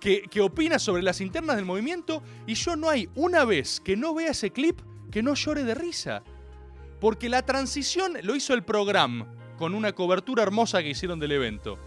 [0.00, 4.14] que, opina sobre las internas del movimiento y yo no hay una vez que no
[4.14, 6.22] vea ese clip que no llore de risa.
[7.04, 9.26] Porque la transición lo hizo el programa
[9.58, 11.78] con una cobertura hermosa que hicieron del evento.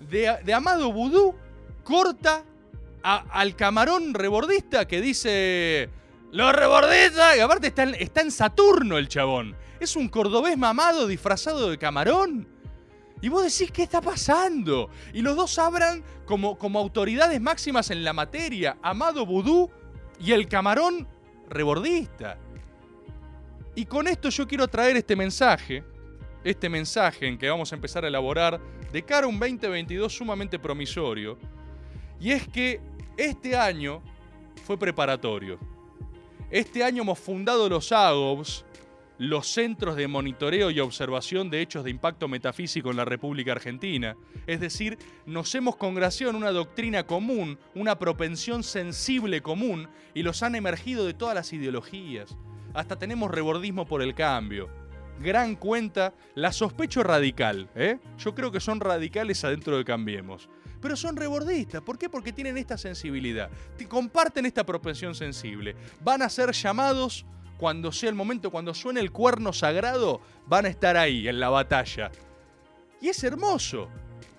[0.00, 1.34] De, Amado Vudú
[1.82, 2.46] corta
[3.02, 5.90] al camarón rebordista que dice...
[6.32, 7.36] ¡Los rebordistas!
[7.36, 9.54] Y aparte está en Saturno el chabón.
[9.80, 12.48] Es un cordobés mamado disfrazado de camarón.
[13.20, 14.88] Y vos decís, ¿qué está pasando?
[15.12, 19.70] Y los dos hablan como, como autoridades máximas en la materia, Amado Vudú
[20.18, 21.06] y el camarón
[21.50, 22.38] rebordista.
[23.74, 25.82] Y con esto yo quiero traer este mensaje,
[26.44, 28.60] este mensaje en que vamos a empezar a elaborar
[28.92, 31.38] de cara a un 2022 sumamente promisorio.
[32.20, 32.80] Y es que
[33.16, 34.00] este año
[34.64, 35.58] fue preparatorio.
[36.50, 38.64] Este año hemos fundado los AGOBS,
[39.18, 44.16] los centros de monitoreo y observación de hechos de impacto metafísico en la República Argentina.
[44.46, 50.44] Es decir, nos hemos congraciado en una doctrina común, una propensión sensible común, y los
[50.44, 52.36] han emergido de todas las ideologías.
[52.74, 54.68] Hasta tenemos rebordismo por el cambio.
[55.20, 57.98] Gran cuenta, la sospecho radical, ¿eh?
[58.18, 60.48] Yo creo que son radicales adentro de Cambiemos.
[60.82, 61.80] pero son rebordistas.
[61.80, 62.10] ¿Por qué?
[62.10, 63.48] Porque tienen esta sensibilidad,
[63.88, 65.74] comparten esta propensión sensible.
[66.02, 67.24] Van a ser llamados
[67.56, 71.48] cuando sea el momento, cuando suene el cuerno sagrado, van a estar ahí en la
[71.48, 72.10] batalla.
[73.00, 73.88] Y es hermoso.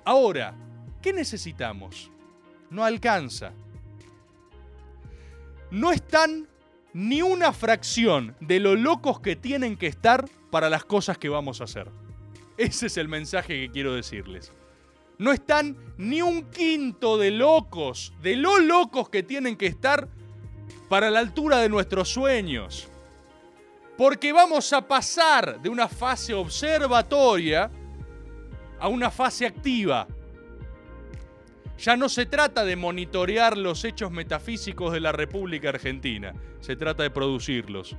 [0.04, 0.54] Ahora,
[1.02, 2.12] ¿qué necesitamos?
[2.70, 3.52] No alcanza.
[5.72, 6.48] No están
[6.96, 11.60] ni una fracción de lo locos que tienen que estar para las cosas que vamos
[11.60, 11.90] a hacer.
[12.58, 14.54] Ese es el mensaje que quiero decirles.
[15.18, 20.08] No están ni un quinto de locos, de lo locos que tienen que estar
[20.88, 22.88] para la altura de nuestros sueños.
[23.98, 27.70] Porque vamos a pasar de una fase observatoria
[28.80, 30.08] a una fase activa.
[31.78, 37.04] Ya no se trata de monitorear los hechos metafísicos de la República Argentina, se trata
[37.04, 37.96] de producirlos.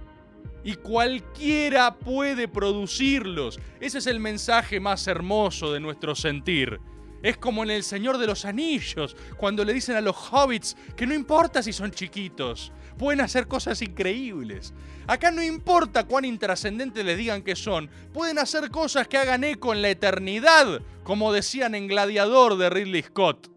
[0.65, 3.61] Y cualquiera puede producirlos.
[3.79, 6.81] Ese es el mensaje más hermoso de nuestro sentir.
[7.23, 11.07] Es como en El Señor de los Anillos, cuando le dicen a los hobbits que
[11.07, 14.75] no importa si son chiquitos, pueden hacer cosas increíbles.
[15.07, 19.73] Acá no importa cuán intrascendentes les digan que son, pueden hacer cosas que hagan eco
[19.73, 23.56] en la eternidad, como decían en Gladiador de Ridley Scott.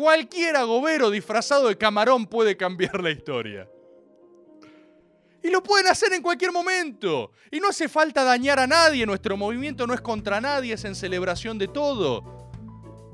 [0.00, 3.68] Cualquier agobero disfrazado de camarón puede cambiar la historia.
[5.42, 7.32] Y lo pueden hacer en cualquier momento.
[7.50, 9.04] Y no hace falta dañar a nadie.
[9.04, 12.24] Nuestro movimiento no es contra nadie, es en celebración de todo.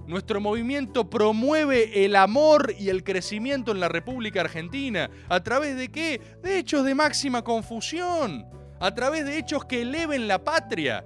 [0.07, 5.11] Nuestro movimiento promueve el amor y el crecimiento en la República Argentina.
[5.29, 6.21] ¿A través de qué?
[6.41, 8.47] De hechos de máxima confusión.
[8.79, 11.05] A través de hechos que eleven la patria.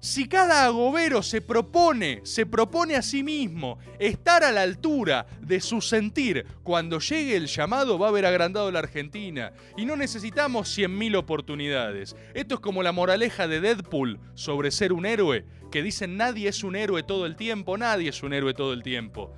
[0.00, 5.60] Si cada agobero se propone, se propone a sí mismo estar a la altura de
[5.60, 9.52] su sentir cuando llegue el llamado, va a haber agrandado la Argentina.
[9.76, 12.14] Y no necesitamos 100.000 oportunidades.
[12.34, 16.62] Esto es como la moraleja de Deadpool sobre ser un héroe, que dicen nadie es
[16.62, 19.34] un héroe todo el tiempo, nadie es un héroe todo el tiempo.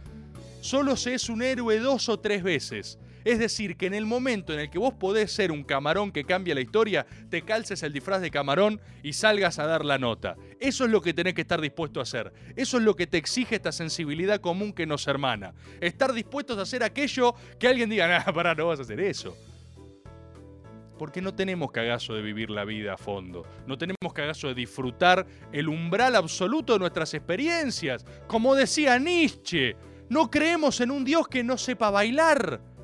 [0.60, 2.98] Solo se es un héroe dos o tres veces.
[3.28, 6.24] Es decir, que en el momento en el que vos podés ser un camarón que
[6.24, 10.34] cambia la historia, te calces el disfraz de camarón y salgas a dar la nota.
[10.58, 12.32] Eso es lo que tenés que estar dispuesto a hacer.
[12.56, 15.52] Eso es lo que te exige esta sensibilidad común que nos hermana.
[15.78, 19.36] Estar dispuestos a hacer aquello que alguien diga, nah, pará, no vas a hacer eso.
[20.98, 23.44] Porque no tenemos cagazo de vivir la vida a fondo.
[23.66, 28.06] No tenemos cagazo de disfrutar el umbral absoluto de nuestras experiencias.
[28.26, 29.76] Como decía Nietzsche,
[30.08, 32.77] no creemos en un Dios que no sepa bailar.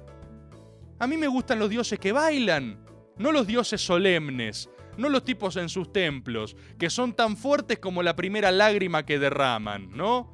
[1.05, 2.83] A mí me gustan los dioses que bailan,
[3.19, 8.03] no los dioses solemnes, no los tipos en sus templos, que son tan fuertes como
[8.03, 10.33] la primera lágrima que derraman, ¿no?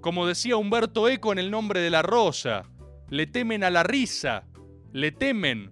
[0.00, 2.64] Como decía Humberto Eco en el nombre de la rosa,
[3.08, 4.48] le temen a la risa,
[4.92, 5.70] le temen.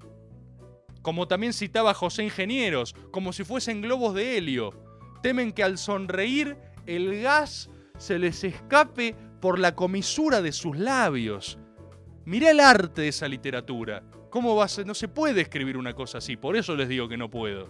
[1.03, 4.71] Como también citaba José Ingenieros, como si fuesen globos de helio,
[5.21, 11.59] temen que al sonreír el gas se les escape por la comisura de sus labios.
[12.27, 14.03] Mirá el arte de esa literatura.
[14.31, 14.85] ¿Cómo va a ser?
[14.85, 17.69] No se puede escribir una cosa así, por eso les digo que no puedo.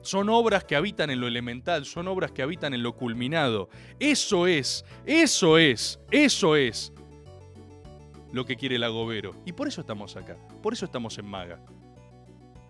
[0.00, 3.68] Son obras que habitan en lo elemental, son obras que habitan en lo culminado.
[4.00, 6.90] Eso es, eso es, eso es
[8.32, 9.34] lo que quiere el agobero.
[9.44, 11.60] Y por eso estamos acá, por eso estamos en Maga.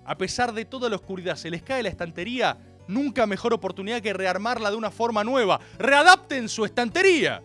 [0.05, 4.13] A pesar de toda la oscuridad, se les cae la estantería, nunca mejor oportunidad que
[4.13, 5.61] rearmarla de una forma nueva.
[5.79, 7.43] ¡Readapten su estantería!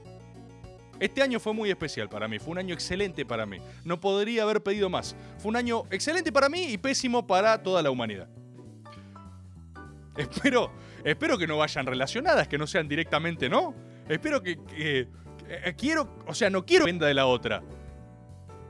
[1.02, 3.58] Este año fue muy especial para mí, fue un año excelente para mí.
[3.84, 5.16] No podría haber pedido más.
[5.40, 8.30] Fue un año excelente para mí y pésimo para toda la humanidad.
[10.16, 10.72] Espero,
[11.04, 13.74] espero que no vayan relacionadas, que no sean directamente, ¿no?
[14.08, 15.08] Espero que, que-
[15.64, 17.64] que- quiero, o sea, no quiero que dependa de la otra.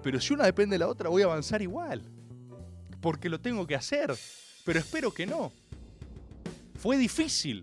[0.02, 2.02] Pero si una depende de la otra, voy a avanzar igual.
[3.02, 4.14] Porque lo tengo que hacer.
[4.64, 5.52] Pero espero que no.
[6.80, 7.62] Fue difícil.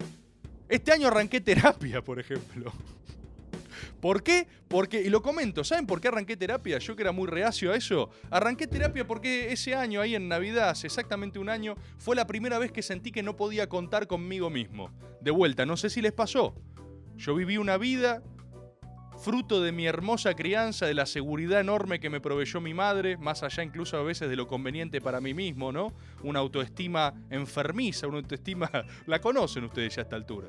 [0.69, 2.73] Este año arranqué terapia, por ejemplo.
[4.01, 4.47] ¿Por qué?
[4.69, 6.79] Porque, y lo comento, ¿saben por qué arranqué terapia?
[6.79, 8.11] Yo que era muy reacio a eso.
[8.31, 12.59] Arranqué terapia porque ese año, ahí en Navidad, hace exactamente un año, fue la primera
[12.59, 14.91] vez que sentí que no podía contar conmigo mismo.
[15.21, 16.55] De vuelta, no sé si les pasó.
[17.17, 18.23] Yo viví una vida
[19.19, 23.43] fruto de mi hermosa crianza, de la seguridad enorme que me proveyó mi madre, más
[23.43, 25.93] allá incluso a veces de lo conveniente para mí mismo, ¿no?
[26.23, 28.71] Una autoestima enfermiza, una autoestima...
[29.07, 30.49] La conocen ustedes ya a esta altura.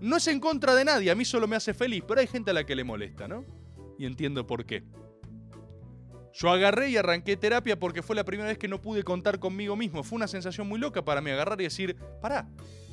[0.00, 2.50] No es en contra de nadie, a mí solo me hace feliz, pero hay gente
[2.50, 3.44] a la que le molesta, ¿no?
[3.98, 4.84] Y entiendo por qué.
[6.34, 9.76] Yo agarré y arranqué terapia porque fue la primera vez que no pude contar conmigo
[9.76, 10.02] mismo.
[10.02, 12.48] Fue una sensación muy loca para mí agarrar y decir, pará,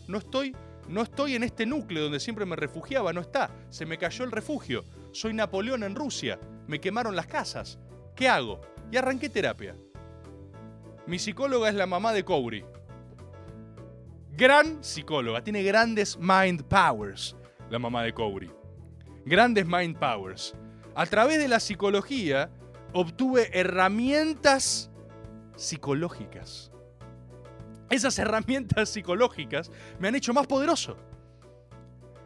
[0.07, 0.55] no estoy,
[0.87, 3.49] no estoy en este núcleo donde siempre me refugiaba, no está.
[3.71, 4.85] Se me cayó el refugio.
[5.11, 6.39] Soy Napoleón en Rusia.
[6.67, 7.79] Me quemaron las casas.
[8.15, 8.61] ¿Qué hago?
[8.91, 9.75] Y arranqué terapia.
[11.07, 12.63] Mi psicóloga es la mamá de Cowry.
[14.37, 17.35] Gran psicóloga, tiene grandes mind powers.
[17.69, 18.51] la mamá de Cowry.
[19.25, 20.55] Grandes mind powers.
[20.95, 22.49] A través de la psicología
[22.93, 24.89] obtuve herramientas
[25.55, 26.71] psicológicas.
[27.89, 30.97] Esas herramientas psicológicas me han hecho más poderoso.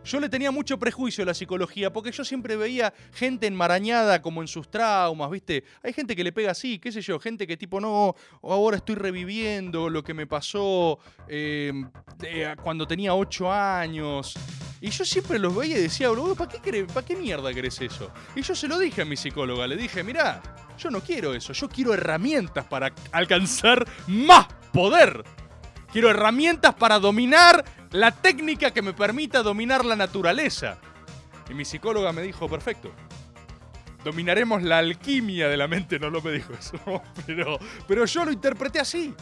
[0.05, 4.41] Yo le tenía mucho prejuicio a la psicología porque yo siempre veía gente enmarañada como
[4.41, 5.63] en sus traumas, ¿viste?
[5.81, 8.95] Hay gente que le pega así, qué sé yo, gente que tipo, no, ahora estoy
[8.95, 14.35] reviviendo lo que me pasó de- cuando tenía 8 años.
[14.81, 18.11] Y yo siempre los veía y decía, bro, ¿para qué, ¿para qué mierda querés eso?
[18.35, 20.41] Y yo se lo dije a mi psicóloga, le dije, mirá,
[20.77, 25.23] yo no quiero eso, yo quiero herramientas para alcanzar más poder.
[25.91, 27.63] Quiero herramientas para dominar
[27.95, 30.77] la técnica que me permita dominar la naturaleza.
[31.49, 32.91] Y mi psicóloga me dijo, perfecto.
[34.03, 36.77] Dominaremos la alquimia de la mente, no lo me dijo eso,
[37.25, 39.13] pero, pero yo lo interpreté así.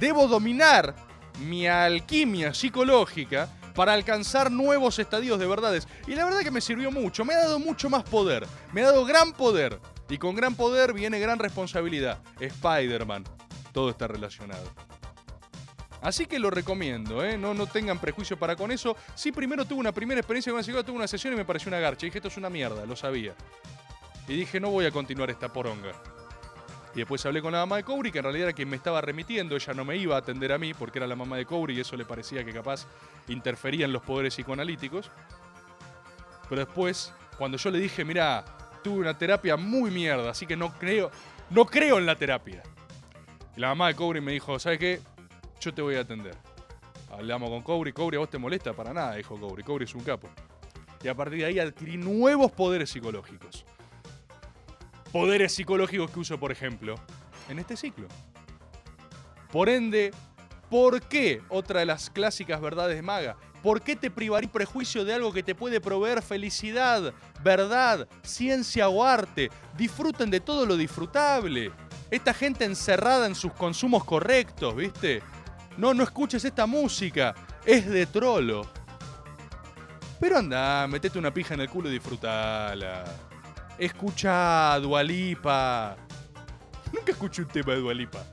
[0.00, 0.94] Debo dominar
[1.40, 5.86] mi alquimia psicológica para alcanzar nuevos estadios de verdades.
[6.06, 8.86] Y la verdad que me sirvió mucho, me ha dado mucho más poder, me ha
[8.86, 9.78] dado gran poder.
[10.08, 12.18] Y con gran poder viene gran responsabilidad.
[12.40, 13.24] Spider-Man,
[13.72, 14.87] todo está relacionado.
[16.00, 17.36] Así que lo recomiendo, ¿eh?
[17.36, 18.96] no, no tengan prejuicio para con eso.
[19.14, 21.68] Sí, primero tuve una primera experiencia con una psicóloga, tuve una sesión y me pareció
[21.68, 22.06] una garcha.
[22.06, 23.34] Y dije, esto es una mierda, lo sabía.
[24.28, 25.92] Y dije, no voy a continuar esta poronga.
[26.94, 29.00] Y después hablé con la mamá de Cobri, que en realidad era quien me estaba
[29.00, 29.56] remitiendo.
[29.56, 31.80] Ella no me iba a atender a mí porque era la mamá de Cobri y
[31.80, 32.86] eso le parecía que capaz
[33.28, 35.10] interfería en los poderes psicoanalíticos.
[36.48, 38.44] Pero después, cuando yo le dije, mira,
[38.82, 41.10] tuve una terapia muy mierda, así que no creo,
[41.50, 42.62] no creo en la terapia.
[43.56, 45.00] Y la mamá de Cobri me dijo, ¿sabes qué?
[45.60, 46.36] Yo te voy a atender.
[47.10, 48.72] Hablamos con Cobri, Cobri, ¿a vos te molesta?
[48.72, 49.62] Para nada, dijo Cobri.
[49.62, 50.28] Cobri es un capo.
[51.02, 53.64] Y a partir de ahí adquirí nuevos poderes psicológicos.
[55.12, 56.94] Poderes psicológicos que uso, por ejemplo,
[57.48, 58.06] en este ciclo.
[59.50, 60.12] Por ende,
[60.68, 61.42] ¿por qué?
[61.48, 63.36] Otra de las clásicas verdades de maga.
[63.62, 69.02] ¿Por qué te privarí prejuicio de algo que te puede proveer felicidad, verdad, ciencia o
[69.02, 69.50] arte?
[69.76, 71.72] Disfruten de todo lo disfrutable.
[72.10, 75.22] Esta gente encerrada en sus consumos correctos, ¿viste?
[75.78, 77.36] No, no escuches esta música.
[77.64, 78.68] Es de trolo.
[80.18, 83.04] Pero anda, metete una pija en el culo y disfrutala.
[83.78, 85.96] Escucha Dualipa.
[86.92, 88.24] Nunca escuché un tema de Dualipa.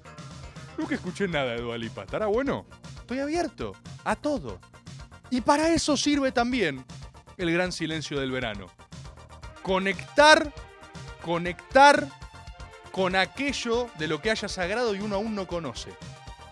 [0.76, 2.02] Nunca escuché nada de Dualipa.
[2.02, 2.66] ¿Estará bueno?
[3.02, 4.60] Estoy abierto a todo.
[5.30, 6.84] Y para eso sirve también
[7.38, 8.66] el gran silencio del verano.
[9.62, 10.52] Conectar,
[11.22, 12.08] conectar
[12.92, 15.92] con aquello de lo que haya sagrado y uno aún no conoce.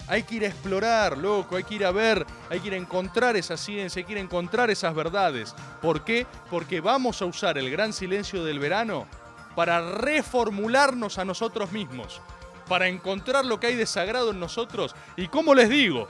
[0.07, 2.77] Hay que ir a explorar, loco, hay que ir a ver, hay que ir a
[2.77, 5.55] encontrar esa ciencia, hay que ir a encontrar esas verdades.
[5.81, 6.27] ¿Por qué?
[6.49, 9.07] Porque vamos a usar el gran silencio del verano
[9.55, 12.21] para reformularnos a nosotros mismos,
[12.67, 14.95] para encontrar lo que hay de sagrado en nosotros.
[15.15, 16.07] Y como les digo,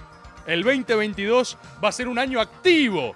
[0.47, 3.13] el 2022 va a ser un año activo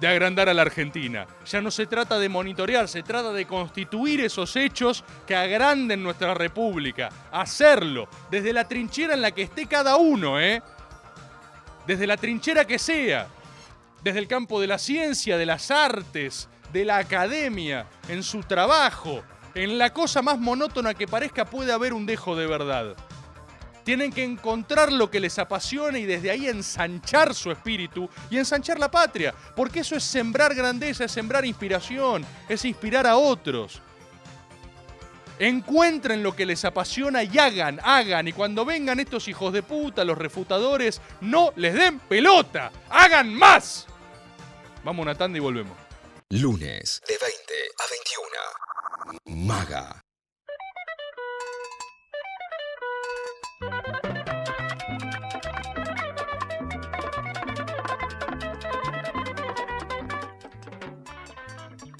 [0.00, 1.26] de agrandar a la Argentina.
[1.46, 6.34] Ya no se trata de monitorear, se trata de constituir esos hechos que agranden nuestra
[6.34, 7.08] república.
[7.32, 10.62] Hacerlo desde la trinchera en la que esté cada uno, ¿eh?
[11.86, 13.28] Desde la trinchera que sea.
[14.02, 19.22] Desde el campo de la ciencia, de las artes, de la academia, en su trabajo.
[19.54, 22.94] En la cosa más monótona que parezca puede haber un dejo de verdad.
[23.88, 28.78] Tienen que encontrar lo que les apasiona y desde ahí ensanchar su espíritu y ensanchar
[28.78, 29.34] la patria.
[29.56, 33.80] Porque eso es sembrar grandeza, es sembrar inspiración, es inspirar a otros.
[35.38, 38.28] Encuentren lo que les apasiona y hagan, hagan.
[38.28, 42.70] Y cuando vengan estos hijos de puta, los refutadores, no les den pelota.
[42.90, 43.86] ¡Hagan más!
[44.84, 45.78] Vamos a una tanda y volvemos.
[46.28, 47.84] Lunes de 20 a
[49.24, 49.46] 21.
[49.46, 50.04] Maga.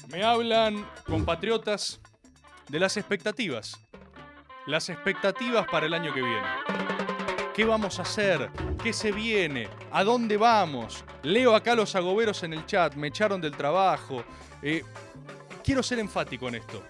[0.09, 1.99] Me hablan, compatriotas,
[2.67, 3.79] de las expectativas.
[4.65, 6.47] Las expectativas para el año que viene.
[7.53, 8.49] ¿Qué vamos a hacer?
[8.81, 9.67] ¿Qué se viene?
[9.91, 11.03] ¿A dónde vamos?
[11.23, 14.23] Leo acá los agoberos en el chat, me echaron del trabajo.
[14.61, 14.83] Eh,
[15.63, 16.83] quiero ser enfático en esto.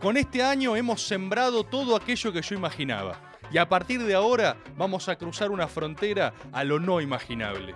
[0.00, 3.31] Con este año hemos sembrado todo aquello que yo imaginaba.
[3.52, 7.74] Y a partir de ahora vamos a cruzar una frontera a lo no imaginable.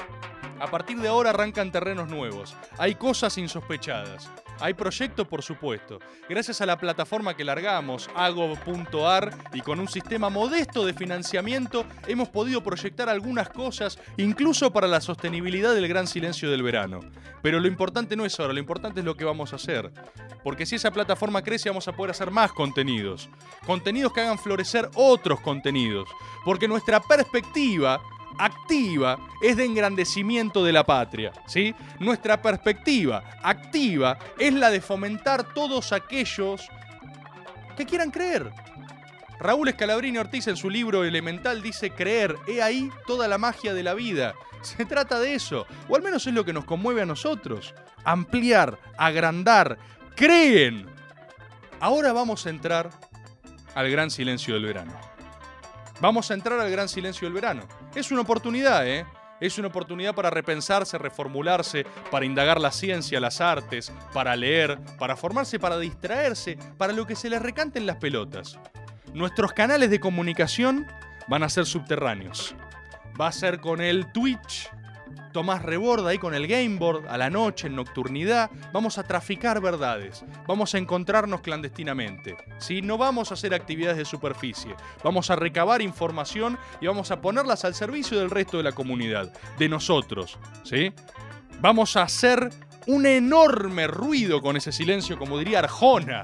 [0.59, 2.57] A partir de ahora arrancan terrenos nuevos.
[2.79, 4.31] Hay cosas insospechadas.
[4.61, 5.99] Hay proyectos, por supuesto.
[6.29, 12.29] Gracias a la plataforma que largamos, ago.ar, y con un sistema modesto de financiamiento, hemos
[12.29, 17.01] podido proyectar algunas cosas, incluso para la sostenibilidad del gran silencio del verano.
[17.43, 19.93] Pero lo importante no es ahora, lo importante es lo que vamos a hacer.
[20.43, 23.29] Porque si esa plataforma crece, vamos a poder hacer más contenidos.
[23.67, 26.09] Contenidos que hagan florecer otros contenidos.
[26.45, 28.01] Porque nuestra perspectiva
[28.39, 31.75] activa es de engrandecimiento de la patria, ¿sí?
[31.99, 36.69] Nuestra perspectiva activa es la de fomentar todos aquellos
[37.77, 38.51] que quieran creer.
[39.39, 43.83] Raúl Escalabrini Ortiz en su libro Elemental dice creer, he ahí toda la magia de
[43.83, 44.35] la vida.
[44.63, 47.75] Se trata de eso, o al menos es lo que nos conmueve a nosotros.
[48.05, 49.79] Ampliar, agrandar,
[50.15, 50.87] creen.
[51.81, 52.91] Ahora vamos a entrar
[53.75, 54.93] al gran silencio del verano.
[56.01, 57.63] Vamos a entrar al gran silencio del verano.
[57.97, 59.07] Es una oportunidad, ¿eh?
[59.41, 65.17] Es una oportunidad para repensarse, reformularse, para indagar la ciencia, las artes, para leer, para
[65.17, 68.59] formarse, para distraerse, para lo que se les recanten las pelotas.
[69.15, 70.87] Nuestros canales de comunicación
[71.27, 72.55] van a ser subterráneos.
[73.19, 74.71] Va a ser con el Twitch,
[75.33, 78.51] Tomás Reborda ahí con el Gameboard, a la noche, en nocturnidad.
[78.73, 80.25] Vamos a traficar verdades.
[80.47, 82.37] Vamos a encontrarnos clandestinamente.
[82.59, 82.83] ¿sí?
[82.83, 84.75] No vamos a hacer actividades de superficie.
[85.05, 89.33] Vamos a recabar información y vamos a ponerlas al servicio del resto de la comunidad,
[89.59, 90.39] de nosotros.
[90.65, 90.93] ¿sí?
[91.61, 92.51] Vamos a hacer
[92.87, 96.23] un enorme ruido con ese silencio, como diría Arjona.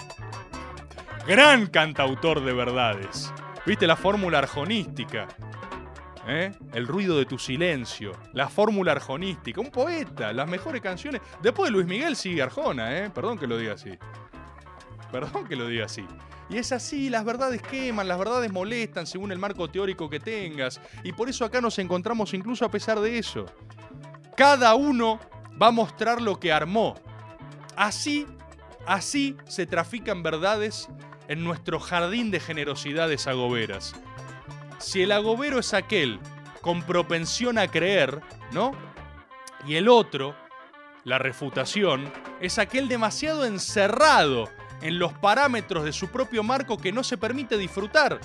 [1.27, 3.33] Gran cantautor de verdades.
[3.65, 5.29] ¿Viste la fórmula arjonística?
[6.27, 6.53] ¿Eh?
[6.73, 11.21] El ruido de tu silencio, la fórmula arjonística, un poeta, las mejores canciones.
[11.43, 13.11] Después de Luis Miguel sigue Arjona, ¿eh?
[13.11, 13.99] Perdón que lo diga así.
[15.11, 16.07] Perdón que lo diga así.
[16.49, 20.81] Y es así, las verdades queman, las verdades molestan según el marco teórico que tengas.
[21.03, 23.47] Y por eso acá nos encontramos incluso a pesar de eso.
[24.37, 25.19] Cada uno
[25.61, 26.95] va a mostrar lo que armó.
[27.77, 28.27] Así,
[28.87, 30.89] así se trafican verdades
[31.29, 33.95] en nuestro jardín de generosidades agoberas.
[34.83, 36.19] Si el agobero es aquel
[36.61, 38.21] con propensión a creer,
[38.51, 38.73] ¿no?
[39.67, 40.35] Y el otro,
[41.05, 44.49] la refutación, es aquel demasiado encerrado
[44.81, 48.21] en los parámetros de su propio marco que no se permite disfrutar,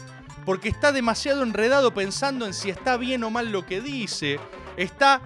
[0.45, 4.39] porque está demasiado enredado pensando en si está bien o mal lo que dice,
[4.77, 5.21] está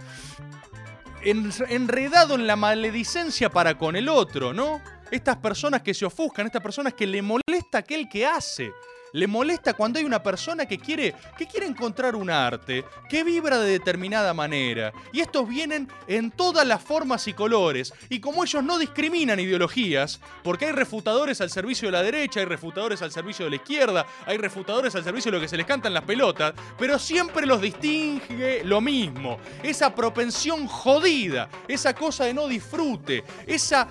[1.24, 4.82] en- enredado en la maledicencia para con el otro, ¿no?
[5.12, 8.72] Estas personas que se ofuscan, estas personas que le molesta aquel que hace.
[9.14, 13.60] Le molesta cuando hay una persona que quiere, que quiere encontrar un arte, que vibra
[13.60, 14.94] de determinada manera.
[15.12, 17.94] Y estos vienen en todas las formas y colores.
[18.10, 22.46] Y como ellos no discriminan ideologías, porque hay refutadores al servicio de la derecha, hay
[22.46, 25.66] refutadores al servicio de la izquierda, hay refutadores al servicio de lo que se les
[25.66, 29.40] cantan las pelotas, pero siempre los distingue lo mismo.
[29.62, 33.88] Esa propensión jodida, esa cosa de no disfrute, esa,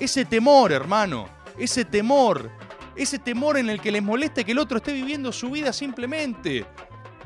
[0.00, 1.28] ese temor, hermano,
[1.58, 2.50] ese temor,
[2.96, 6.66] ese temor en el que les molesta que el otro esté viviendo su vida simplemente.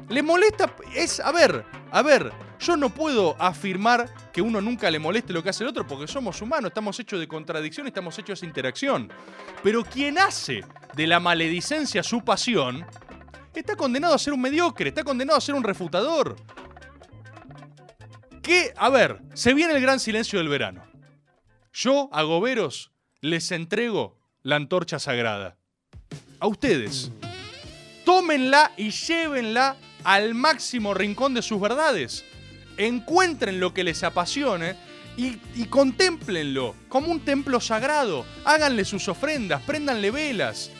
[0.08, 4.98] Le molesta, es, a ver, a ver, yo no puedo afirmar que uno nunca le
[4.98, 8.40] moleste lo que hace el otro porque somos humanos, estamos hechos de contradicción, estamos hechos
[8.40, 9.12] de interacción.
[9.62, 10.64] Pero quien hace
[10.94, 12.84] de la maledicencia su pasión,
[13.54, 16.36] está condenado a ser un mediocre, está condenado a ser un refutador.
[18.42, 20.82] Que, a ver, se viene el gran silencio del verano.
[21.72, 22.90] Yo, a Goberos,
[23.20, 25.59] les entrego la antorcha sagrada.
[26.40, 27.10] A ustedes.
[28.04, 32.24] Tómenla y llévenla al máximo rincón de sus verdades.
[32.76, 34.74] Encuentren lo que les apasione
[35.16, 38.24] y, y contémplenlo como un templo sagrado.
[38.44, 40.70] Háganle sus ofrendas, préndanle velas.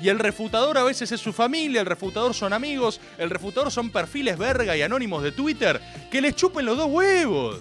[0.00, 3.90] Y el refutador a veces es su familia, el refutador son amigos, el refutador son
[3.90, 5.80] perfiles verga y anónimos de Twitter.
[6.10, 7.60] Que les chupen los dos huevos.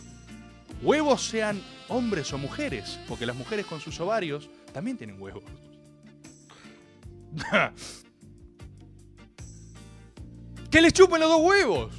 [0.84, 5.44] Huevos sean hombres o mujeres, porque las mujeres con sus ovarios también tienen huevos.
[10.72, 11.94] que les chupen los dos huevos.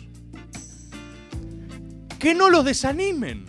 [2.18, 3.47] Que no los desanimen.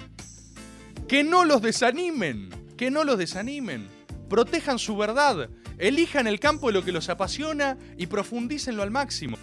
[1.08, 2.50] Que no los desanimen.
[2.78, 3.88] Que no los desanimen.
[4.30, 5.50] Protejan su verdad.
[5.78, 9.38] Elijan el campo de lo que los apasiona y profundícenlo al máximo.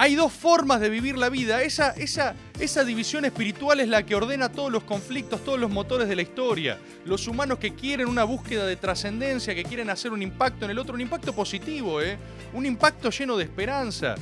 [0.00, 1.60] Hay dos formas de vivir la vida.
[1.64, 6.08] Esa, esa, esa división espiritual es la que ordena todos los conflictos, todos los motores
[6.08, 6.78] de la historia.
[7.04, 10.78] Los humanos que quieren una búsqueda de trascendencia, que quieren hacer un impacto en el
[10.78, 12.16] otro, un impacto positivo, ¿eh?
[12.52, 14.14] un impacto lleno de esperanza.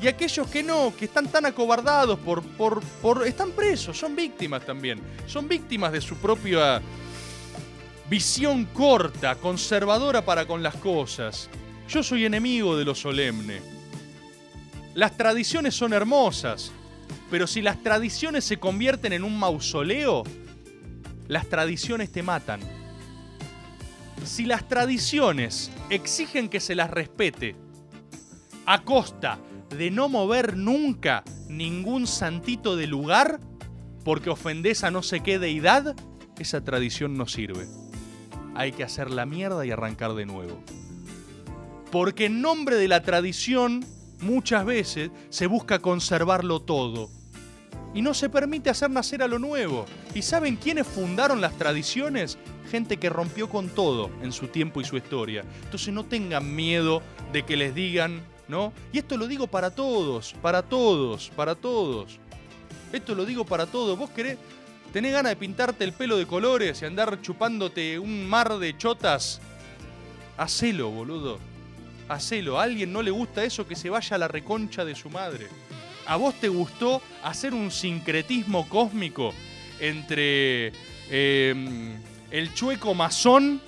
[0.00, 3.26] Y aquellos que no, que están tan acobardados por, por, por.
[3.26, 5.00] están presos, son víctimas también.
[5.26, 6.80] Son víctimas de su propia
[8.08, 11.50] visión corta, conservadora para con las cosas.
[11.88, 13.75] Yo soy enemigo de lo solemne.
[14.96, 16.72] Las tradiciones son hermosas,
[17.30, 20.22] pero si las tradiciones se convierten en un mausoleo,
[21.28, 22.60] las tradiciones te matan.
[24.24, 27.56] Si las tradiciones exigen que se las respete
[28.64, 29.38] a costa
[29.68, 33.38] de no mover nunca ningún santito de lugar
[34.02, 35.94] porque ofendes a no sé qué deidad,
[36.38, 37.66] esa tradición no sirve.
[38.54, 40.58] Hay que hacer la mierda y arrancar de nuevo.
[41.92, 43.84] Porque en nombre de la tradición
[44.20, 47.10] muchas veces se busca conservarlo todo.
[47.94, 49.86] y no se permite hacer nacer a lo nuevo.
[50.14, 52.36] ¿Y saben quiénes fundaron las tradiciones?
[52.70, 55.44] Gente que rompió con todo en su tiempo y su historia.
[55.64, 57.00] Entonces no tengan miedo
[57.32, 58.74] de que les digan, ¿no?
[58.92, 62.18] Y esto lo digo para todos, para todos, para todos.
[62.92, 63.98] Esto lo digo para todos.
[63.98, 64.36] ¿Vos querés,
[64.92, 69.40] tenés ganas de pintarte el pelo de colores y andar chupándote un mar de chotas?
[70.36, 71.38] Hacelo, boludo.
[72.08, 72.58] Hacelo.
[72.58, 75.48] A alguien no le gusta eso, que se vaya a la reconcha de su madre.
[76.06, 79.34] ¿A vos te gustó hacer un sincretismo cósmico
[79.80, 80.72] entre
[81.10, 81.98] eh,
[82.30, 83.60] el chueco masón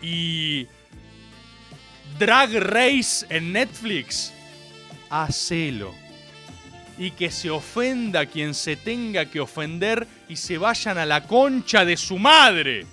[0.00, 0.66] y
[2.18, 4.32] Drag Race en Netflix?
[5.10, 5.94] Hacelo.
[6.98, 11.84] Y que se ofenda quien se tenga que ofender y se vayan a la concha
[11.84, 12.86] de su madre.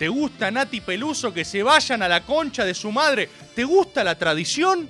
[0.00, 3.28] ¿Te gusta Nati Peluso que se vayan a la concha de su madre?
[3.54, 4.88] ¿Te gusta la tradición?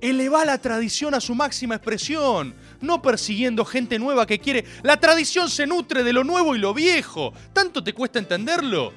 [0.00, 4.64] Eleva la tradición a su máxima expresión, no persiguiendo gente nueva que quiere.
[4.82, 7.32] La tradición se nutre de lo nuevo y lo viejo.
[7.52, 8.92] ¿Tanto te cuesta entenderlo?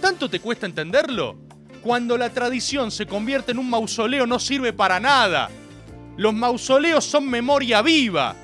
[0.00, 1.36] ¿Tanto te cuesta entenderlo?
[1.82, 5.50] Cuando la tradición se convierte en un mausoleo no sirve para nada.
[6.16, 8.36] Los mausoleos son memoria viva.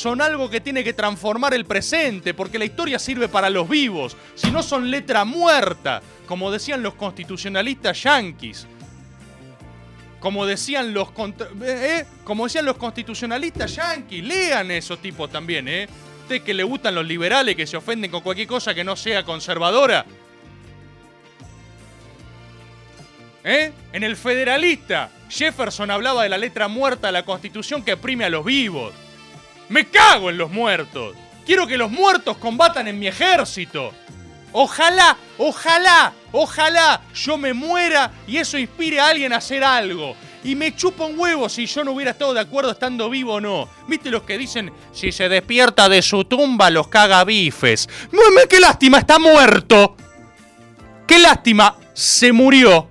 [0.00, 4.16] Son algo que tiene que transformar el presente, porque la historia sirve para los vivos.
[4.34, 8.66] Si no son letra muerta, como decían los constitucionalistas yanquis
[10.18, 15.86] como decían los eh, eh, como decían los constitucionalistas yanquis, lean esos tipos también, ¿eh?
[16.22, 19.22] Ustedes que le gustan los liberales que se ofenden con cualquier cosa que no sea
[19.22, 20.06] conservadora.
[23.44, 23.72] ¿Eh?
[23.92, 28.30] En el federalista, Jefferson hablaba de la letra muerta de la Constitución que oprime a
[28.30, 28.94] los vivos.
[29.70, 31.16] Me cago en los muertos.
[31.46, 33.92] Quiero que los muertos combatan en mi ejército.
[34.52, 40.16] Ojalá, ojalá, ojalá yo me muera y eso inspire a alguien a hacer algo.
[40.42, 43.40] Y me chupa un huevo si yo no hubiera estado de acuerdo estando vivo o
[43.40, 43.68] no.
[43.86, 47.88] ¿Viste los que dicen, si se despierta de su tumba los caga bifes?
[48.10, 49.96] ¡Mueme, qué lástima, está muerto!
[51.06, 52.88] ¡Qué lástima, se murió!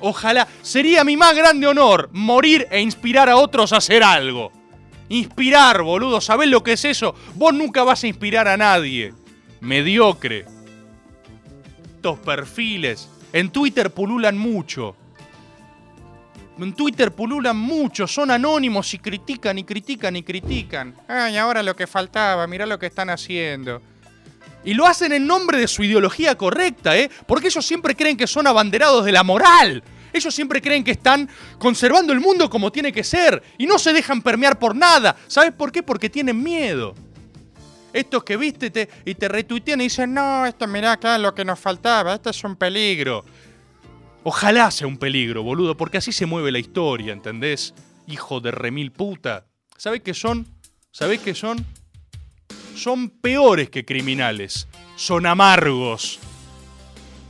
[0.00, 4.61] Ojalá, sería mi más grande honor morir e inspirar a otros a hacer algo.
[5.12, 7.14] Inspirar, boludo, ¿sabés lo que es eso?
[7.34, 9.12] Vos nunca vas a inspirar a nadie.
[9.60, 10.46] Mediocre.
[11.96, 13.10] Estos perfiles.
[13.30, 14.96] En Twitter pululan mucho.
[16.58, 20.94] En Twitter pululan mucho, son anónimos y critican y critican y critican.
[21.06, 23.82] Ay, ahora lo que faltaba, mirá lo que están haciendo.
[24.64, 27.10] Y lo hacen en nombre de su ideología correcta, ¿eh?
[27.26, 29.82] Porque ellos siempre creen que son abanderados de la moral.
[30.12, 33.92] Ellos siempre creen que están conservando el mundo como tiene que ser y no se
[33.92, 35.16] dejan permear por nada.
[35.28, 35.82] ¿Sabes por qué?
[35.82, 36.94] Porque tienen miedo.
[37.92, 41.44] Estos que viste te- y te retuitean y dicen, no, esto mirá acá lo que
[41.44, 43.24] nos faltaba, esto es un peligro.
[44.24, 47.74] Ojalá sea un peligro, boludo, porque así se mueve la historia, ¿entendés?
[48.06, 49.46] Hijo de remil puta.
[49.76, 50.46] ¿Sabés qué son?
[50.90, 51.66] ¿Sabés qué son?
[52.76, 54.68] Son peores que criminales.
[54.96, 56.18] Son amargos.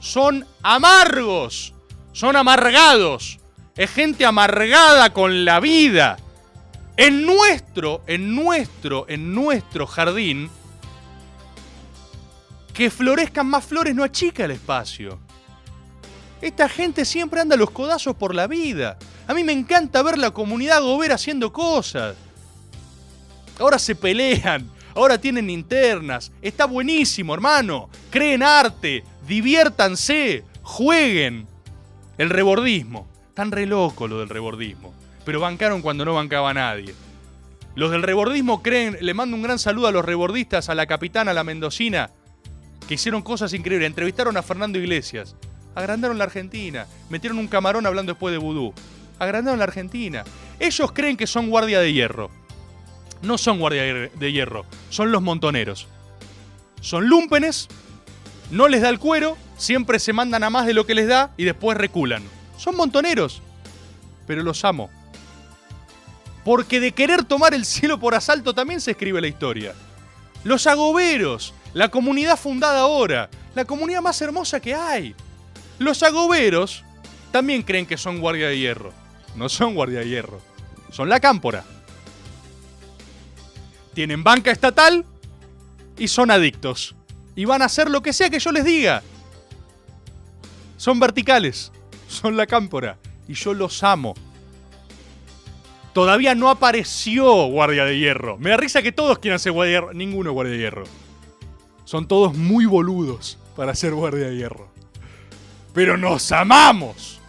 [0.01, 1.72] Son amargos.
[2.13, 3.39] Son amargados.
[3.77, 6.19] Es gente amargada con la vida.
[6.97, 10.51] En nuestro, en nuestro, en nuestro jardín,
[12.75, 15.19] que florezcan más flores no achica el espacio.
[16.43, 18.99] Esta gente siempre anda a los codazos por la vida.
[19.27, 22.17] A mí me encanta ver la comunidad gober haciendo cosas.
[23.59, 26.33] Ahora se pelean, ahora tienen internas.
[26.43, 27.89] Está buenísimo, hermano.
[28.11, 31.52] Creen arte, diviértanse, jueguen.
[32.19, 33.09] El rebordismo.
[33.35, 34.93] Tan re loco lo del rebordismo.
[35.25, 36.95] Pero bancaron cuando no bancaba nadie.
[37.75, 41.31] Los del rebordismo creen, le mando un gran saludo a los rebordistas, a la capitana,
[41.31, 42.11] a la mendocina,
[42.87, 43.87] que hicieron cosas increíbles.
[43.87, 45.35] Entrevistaron a Fernando Iglesias.
[45.75, 46.87] Agrandaron la Argentina.
[47.09, 48.75] Metieron un camarón hablando después de vudú.
[49.19, 50.25] Agrandaron la Argentina.
[50.59, 52.31] Ellos creen que son guardia de hierro.
[53.23, 54.67] No son guardia de hierro.
[54.91, 55.87] Son los montoneros.
[56.81, 57.69] Son lúmpenes.
[58.51, 59.39] No les da el cuero.
[59.63, 62.25] Siempre se mandan a más de lo que les da y después reculan.
[62.59, 63.43] Son montoneros.
[64.27, 64.91] Pero los amo.
[66.45, 69.73] Porque de querer tomar el cielo por asalto también se escribe la historia.
[70.43, 75.15] Los agoberos, la comunidad fundada ahora, la comunidad más hermosa que hay.
[75.79, 76.83] Los agoberos
[77.31, 78.93] también creen que son guardia de hierro.
[79.37, 80.41] No son guardia de hierro,
[80.91, 81.63] son la cámpora.
[83.95, 85.05] Tienen banca estatal
[85.97, 86.97] y son adictos.
[87.37, 89.05] Y van a hacer lo que sea que yo les diga.
[90.83, 91.71] Son verticales,
[92.09, 92.99] son la cámpora.
[93.29, 94.15] Y yo los amo.
[95.93, 98.37] Todavía no apareció Guardia de Hierro.
[98.39, 99.93] Me da risa que todos quieran ser Guardia de Hierro.
[99.95, 100.85] Ninguno Guardia de Hierro.
[101.85, 104.73] Son todos muy boludos para ser Guardia de Hierro.
[105.73, 107.21] Pero nos amamos.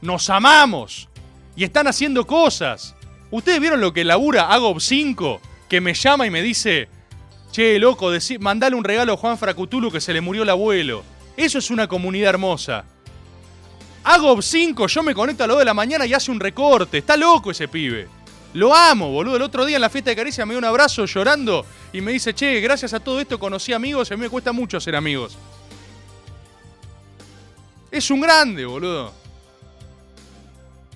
[0.00, 1.08] Nos amamos.
[1.56, 2.94] Y están haciendo cosas.
[3.32, 5.40] ¿Ustedes vieron lo que labura Agob 5?
[5.68, 6.88] Que me llama y me dice,
[7.50, 11.02] che, loco, mandale un regalo a Juan Fracutulu que se le murió el abuelo.
[11.36, 12.84] Eso es una comunidad hermosa.
[14.04, 16.98] Agob 5, yo me conecto a 2 de la mañana y hace un recorte.
[16.98, 18.08] Está loco ese pibe.
[18.52, 19.36] Lo amo, boludo.
[19.36, 22.12] El otro día en la fiesta de Caricia me dio un abrazo llorando y me
[22.12, 24.94] dice, che, gracias a todo esto conocí amigos y a mí me cuesta mucho ser
[24.94, 25.36] amigos.
[27.90, 29.12] Es un grande, boludo.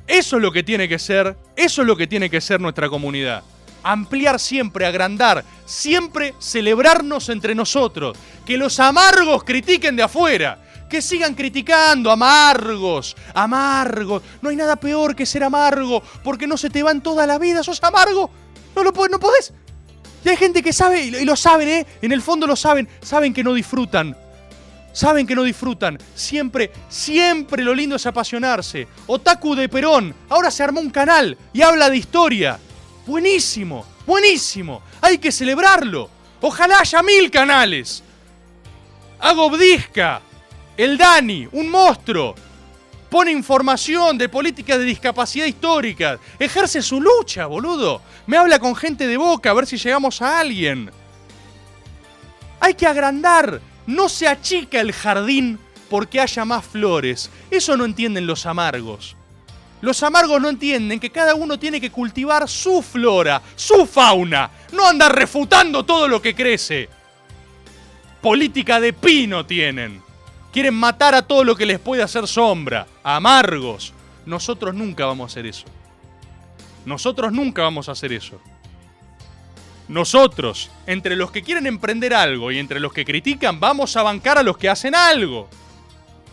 [0.06, 2.88] Eso es lo que tiene que ser, eso es lo que tiene que ser nuestra
[2.88, 3.42] comunidad.
[3.82, 8.16] Ampliar siempre, agrandar, siempre celebrarnos entre nosotros.
[8.44, 10.58] Que los amargos critiquen de afuera.
[10.88, 14.22] Que sigan criticando, amargos, amargos.
[14.40, 17.38] No hay nada peor que ser amargo, porque no se te va en toda la
[17.38, 18.30] vida, sos amargo.
[18.74, 19.52] No lo podés, no podés.
[20.24, 21.86] Y hay gente que sabe, y lo saben, ¿eh?
[22.02, 24.16] En el fondo lo saben, saben que no disfrutan.
[24.92, 25.98] Saben que no disfrutan.
[26.14, 28.88] Siempre, siempre lo lindo es apasionarse.
[29.06, 30.14] Otaku de Perón.
[30.28, 32.58] Ahora se armó un canal y habla de historia.
[33.08, 34.82] Buenísimo, buenísimo.
[35.00, 36.10] Hay que celebrarlo.
[36.42, 38.02] Ojalá haya mil canales.
[39.18, 40.20] Agobdisca.
[40.76, 42.34] El Dani, un monstruo.
[43.08, 46.20] Pone información de políticas de discapacidad histórica.
[46.38, 48.02] Ejerce su lucha, boludo.
[48.26, 50.90] Me habla con gente de boca a ver si llegamos a alguien.
[52.60, 53.62] Hay que agrandar.
[53.86, 57.30] No se achica el jardín porque haya más flores.
[57.50, 59.16] Eso no entienden los amargos.
[59.80, 64.50] Los amargos no entienden que cada uno tiene que cultivar su flora, su fauna.
[64.72, 66.88] No andar refutando todo lo que crece.
[68.20, 70.02] Política de pino tienen.
[70.52, 72.86] Quieren matar a todo lo que les puede hacer sombra.
[73.04, 73.92] Amargos.
[74.26, 75.66] Nosotros nunca vamos a hacer eso.
[76.84, 78.40] Nosotros nunca vamos a hacer eso.
[79.88, 84.36] Nosotros, entre los que quieren emprender algo y entre los que critican, vamos a bancar
[84.38, 85.48] a los que hacen algo.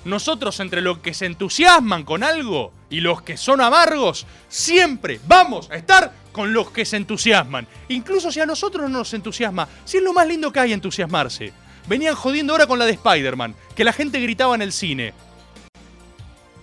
[0.04, 5.70] Nosotros, entre los que se entusiasman con algo y los que son amargos, siempre vamos
[5.72, 7.68] a estar con los que se entusiasman.
[7.90, 11.54] Incluso si a nosotros no nos entusiasma, si es lo más lindo que hay entusiasmarse.
[11.88, 15.14] Venían jodiendo ahora con la de Spider-Man, que la gente gritaba en el cine.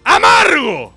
[0.04, 0.92] ¡Amargo!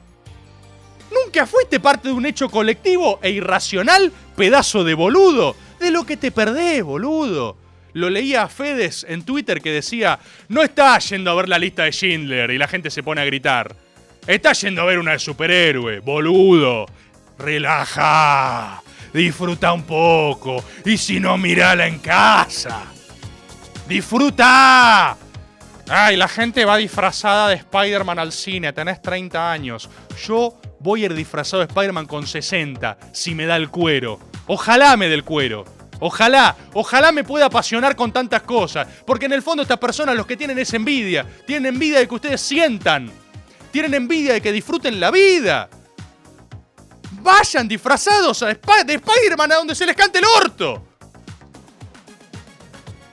[1.11, 5.55] ¿Nunca fuiste parte de un hecho colectivo e irracional, pedazo de boludo?
[5.79, 7.55] De lo que te perdés, boludo.
[7.93, 10.19] Lo leía a Fedes en Twitter que decía,
[10.49, 13.25] no está yendo a ver la lista de Schindler y la gente se pone a
[13.25, 13.84] gritar.
[14.27, 16.87] Está yendo a ver una superhéroe, boludo.
[17.37, 18.81] Relaja.
[19.13, 20.63] Disfruta un poco.
[20.83, 22.83] Y si no, mirala en casa.
[23.87, 25.15] ¡Disfruta!
[25.87, 29.87] Ay, la gente va disfrazada de Spider-Man al cine, tenés 30 años.
[30.25, 34.19] Yo voy a ir disfrazado de Spider-Man con 60, si me da el cuero.
[34.47, 35.65] Ojalá me dé el cuero.
[35.99, 38.87] Ojalá, ojalá me pueda apasionar con tantas cosas.
[39.05, 41.25] Porque en el fondo estas personas los que tienen es envidia.
[41.45, 43.11] Tienen envidia de que ustedes sientan.
[43.75, 45.69] Tienen envidia de que disfruten la vida.
[47.21, 50.81] Vayan disfrazados a Sp- de Spider-Man a donde se les cante el orto.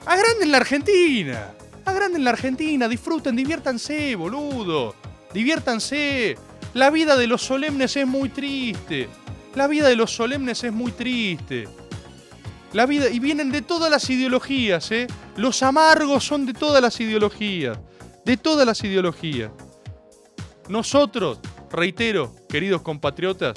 [0.05, 1.51] Agranden la Argentina.
[1.83, 2.87] Agranden la Argentina.
[2.87, 4.95] Disfruten, diviértanse, boludo.
[5.33, 6.37] Diviértanse.
[6.75, 9.09] La vida de los solemnes es muy triste.
[9.55, 11.67] La vida de los solemnes es muy triste.
[12.71, 13.09] La vida.
[13.09, 15.07] Y vienen de todas las ideologías, ¿eh?
[15.35, 17.77] Los amargos son de todas las ideologías.
[18.23, 19.51] De todas las ideologías.
[20.69, 21.39] Nosotros,
[21.71, 23.53] reitero, queridos compatriotas,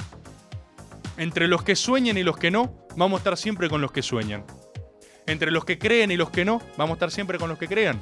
[1.17, 4.03] entre los que sueñan y los que no, vamos a estar siempre con los que
[4.03, 4.45] sueñan.
[5.27, 7.69] Entre los que creen y los que no, vamos a estar siempre con los que
[7.69, 8.01] crean.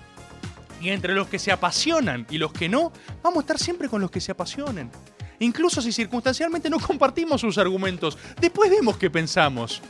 [0.81, 2.93] Y entre los que se apasionan y los que no,
[3.23, 4.91] vamos a estar siempre con los que se apasionen.
[5.39, 9.83] Incluso si circunstancialmente no compartimos sus argumentos, después vemos qué pensamos.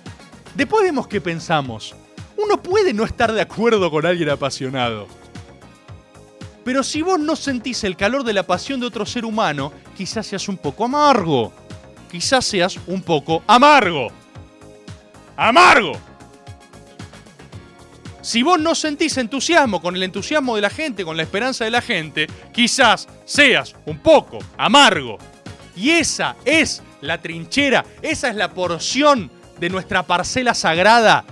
[0.54, 1.94] Después vemos qué pensamos.
[2.36, 5.06] Uno puede no estar de acuerdo con alguien apasionado.
[6.64, 10.26] Pero si vos no sentís el calor de la pasión de otro ser humano, quizás
[10.26, 11.52] seas un poco amargo.
[12.10, 14.08] Quizás seas un poco amargo.
[15.36, 15.92] ¡Amargo!
[18.22, 21.70] Si vos no sentís entusiasmo con el entusiasmo de la gente, con la esperanza de
[21.70, 25.18] la gente, quizás seas un poco amargo.
[25.76, 31.26] Y esa es la trinchera, esa es la porción de nuestra parcela sagrada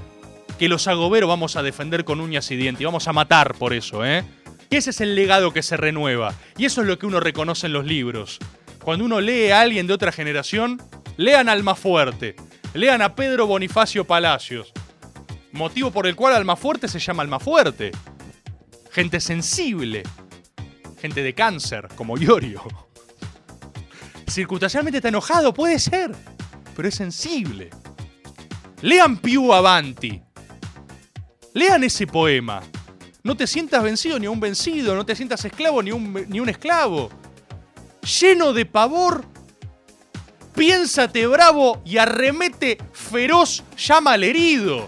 [0.58, 3.72] que los agoberos vamos a defender con uñas y dientes y vamos a matar por
[3.72, 4.22] eso, ¿eh?
[4.76, 6.34] Ese es el legado que se renueva.
[6.56, 8.38] Y eso es lo que uno reconoce en los libros.
[8.82, 10.80] Cuando uno lee a alguien de otra generación,
[11.18, 12.36] lean Almafuerte,
[12.72, 14.72] lean a Pedro Bonifacio Palacios,
[15.52, 17.92] motivo por el cual Almafuerte se llama Almafuerte.
[18.90, 20.04] Gente sensible,
[20.98, 22.62] gente de cáncer, como Iorio.
[24.26, 26.12] Circunstancialmente está enojado, puede ser,
[26.74, 27.68] pero es sensible.
[28.80, 30.22] Lean Più Avanti.
[31.52, 32.62] Lean ese poema.
[33.22, 36.48] No te sientas vencido ni un vencido, no te sientas esclavo ni un, ni un
[36.48, 37.10] esclavo.
[38.02, 39.24] Lleno de pavor
[40.54, 44.86] Piénsate bravo y arremete feroz, llama al herido.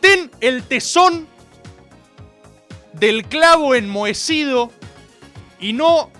[0.00, 1.28] Ten el tesón
[2.92, 4.72] del clavo enmohecido
[5.60, 6.10] y no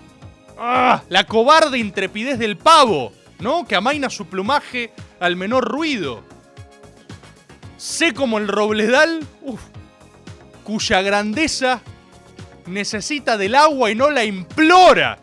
[0.57, 3.67] ah, la cobarde intrepidez del pavo, ¿no?
[3.67, 6.23] Que amaina su plumaje al menor ruido.
[7.81, 9.25] Sé como el robledal,
[10.63, 11.81] cuya grandeza
[12.67, 15.17] necesita del agua y no la implora.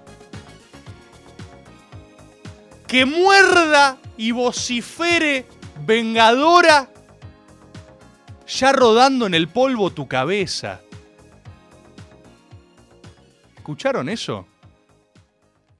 [2.88, 5.46] Que muerda y vocifere
[5.86, 6.90] vengadora,
[8.48, 10.80] ya rodando en el polvo tu cabeza.
[13.56, 14.48] ¿Escucharon eso?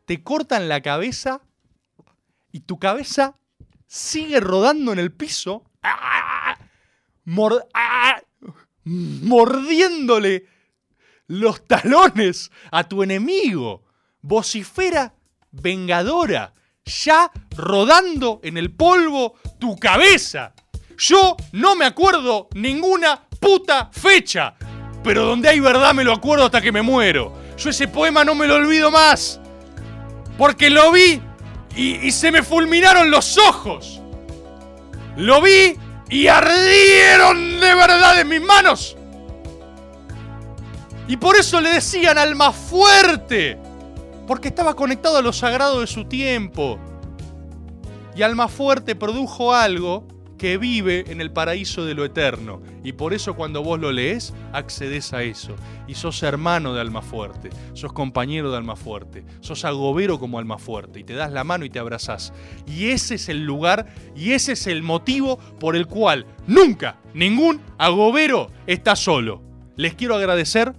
[0.04, 1.40] Te cortan la cabeza
[2.52, 3.34] y tu cabeza
[3.88, 6.37] sigue rodando en el piso, ¡ah!
[7.28, 8.20] Mor- ¡ah!
[8.84, 10.46] mordiéndole
[11.26, 13.84] los talones a tu enemigo.
[14.22, 15.14] Vocifera
[15.50, 16.54] vengadora,
[16.86, 20.54] ya rodando en el polvo tu cabeza.
[20.96, 24.54] Yo no me acuerdo ninguna puta fecha,
[25.04, 27.36] pero donde hay verdad me lo acuerdo hasta que me muero.
[27.58, 29.38] Yo ese poema no me lo olvido más,
[30.38, 31.20] porque lo vi
[31.76, 34.00] y se me fulminaron los ojos.
[35.16, 35.76] Lo vi
[36.10, 38.96] y ardieron de verdad en mis manos.
[41.06, 43.58] Y por eso le decían al más fuerte,
[44.26, 46.78] porque estaba conectado a lo sagrado de su tiempo.
[48.14, 50.06] Y Alma Fuerte produjo algo
[50.38, 52.62] que vive en el paraíso de lo eterno.
[52.84, 55.54] Y por eso cuando vos lo lees, accedes a eso.
[55.86, 60.58] Y sos hermano de Alma Fuerte, sos compañero de Alma Fuerte, sos agobero como Alma
[60.58, 61.00] Fuerte.
[61.00, 62.32] Y te das la mano y te abrazás.
[62.66, 63.86] Y ese es el lugar
[64.16, 69.42] y ese es el motivo por el cual nunca ningún agobero está solo.
[69.76, 70.74] Les quiero agradecer,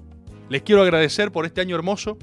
[0.50, 2.18] les quiero agradecer por este año hermoso.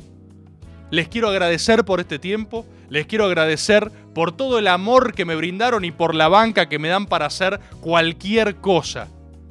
[0.91, 5.37] Les quiero agradecer por este tiempo, les quiero agradecer por todo el amor que me
[5.37, 9.09] brindaron y por la banca que me dan para hacer cualquier cosa.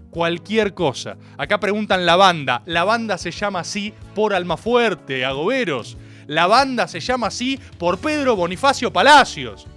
[0.09, 1.17] Cualquier cosa.
[1.37, 2.63] Acá preguntan la banda.
[2.65, 5.97] La banda se llama así por Almafuerte, Agoberos.
[6.25, 9.67] La banda se llama así por Pedro Bonifacio Palacios.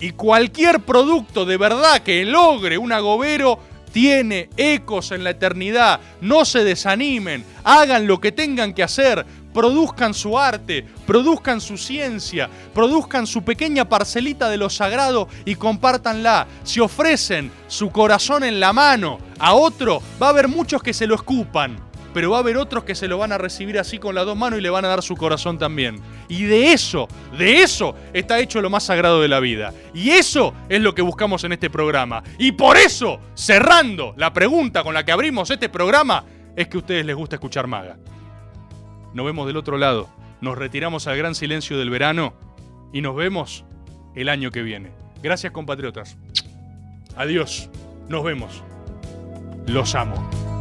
[0.00, 3.60] Y cualquier producto de verdad que logre un agobero
[3.92, 6.00] tiene ecos en la eternidad.
[6.20, 9.24] No se desanimen, hagan lo que tengan que hacer,
[9.54, 16.46] produzcan su arte, produzcan su ciencia, produzcan su pequeña parcelita de lo sagrado y compártanla.
[16.64, 21.06] Si ofrecen su corazón en la mano a otro, va a haber muchos que se
[21.06, 21.76] lo escupan,
[22.12, 24.36] pero va a haber otros que se lo van a recibir así con las dos
[24.36, 26.00] manos y le van a dar su corazón también.
[26.28, 29.72] Y de eso, de eso está hecho lo más sagrado de la vida.
[29.94, 32.22] Y eso es lo que buscamos en este programa.
[32.38, 36.24] Y por eso, cerrando la pregunta con la que abrimos este programa,
[36.56, 37.96] es que a ustedes les gusta escuchar maga.
[39.14, 40.08] Nos vemos del otro lado.
[40.40, 42.34] Nos retiramos al gran silencio del verano
[42.92, 43.64] y nos vemos
[44.14, 44.90] el año que viene.
[45.22, 46.18] Gracias compatriotas.
[47.16, 47.70] Adiós.
[48.08, 48.62] Nos vemos.
[49.66, 50.53] Los amo.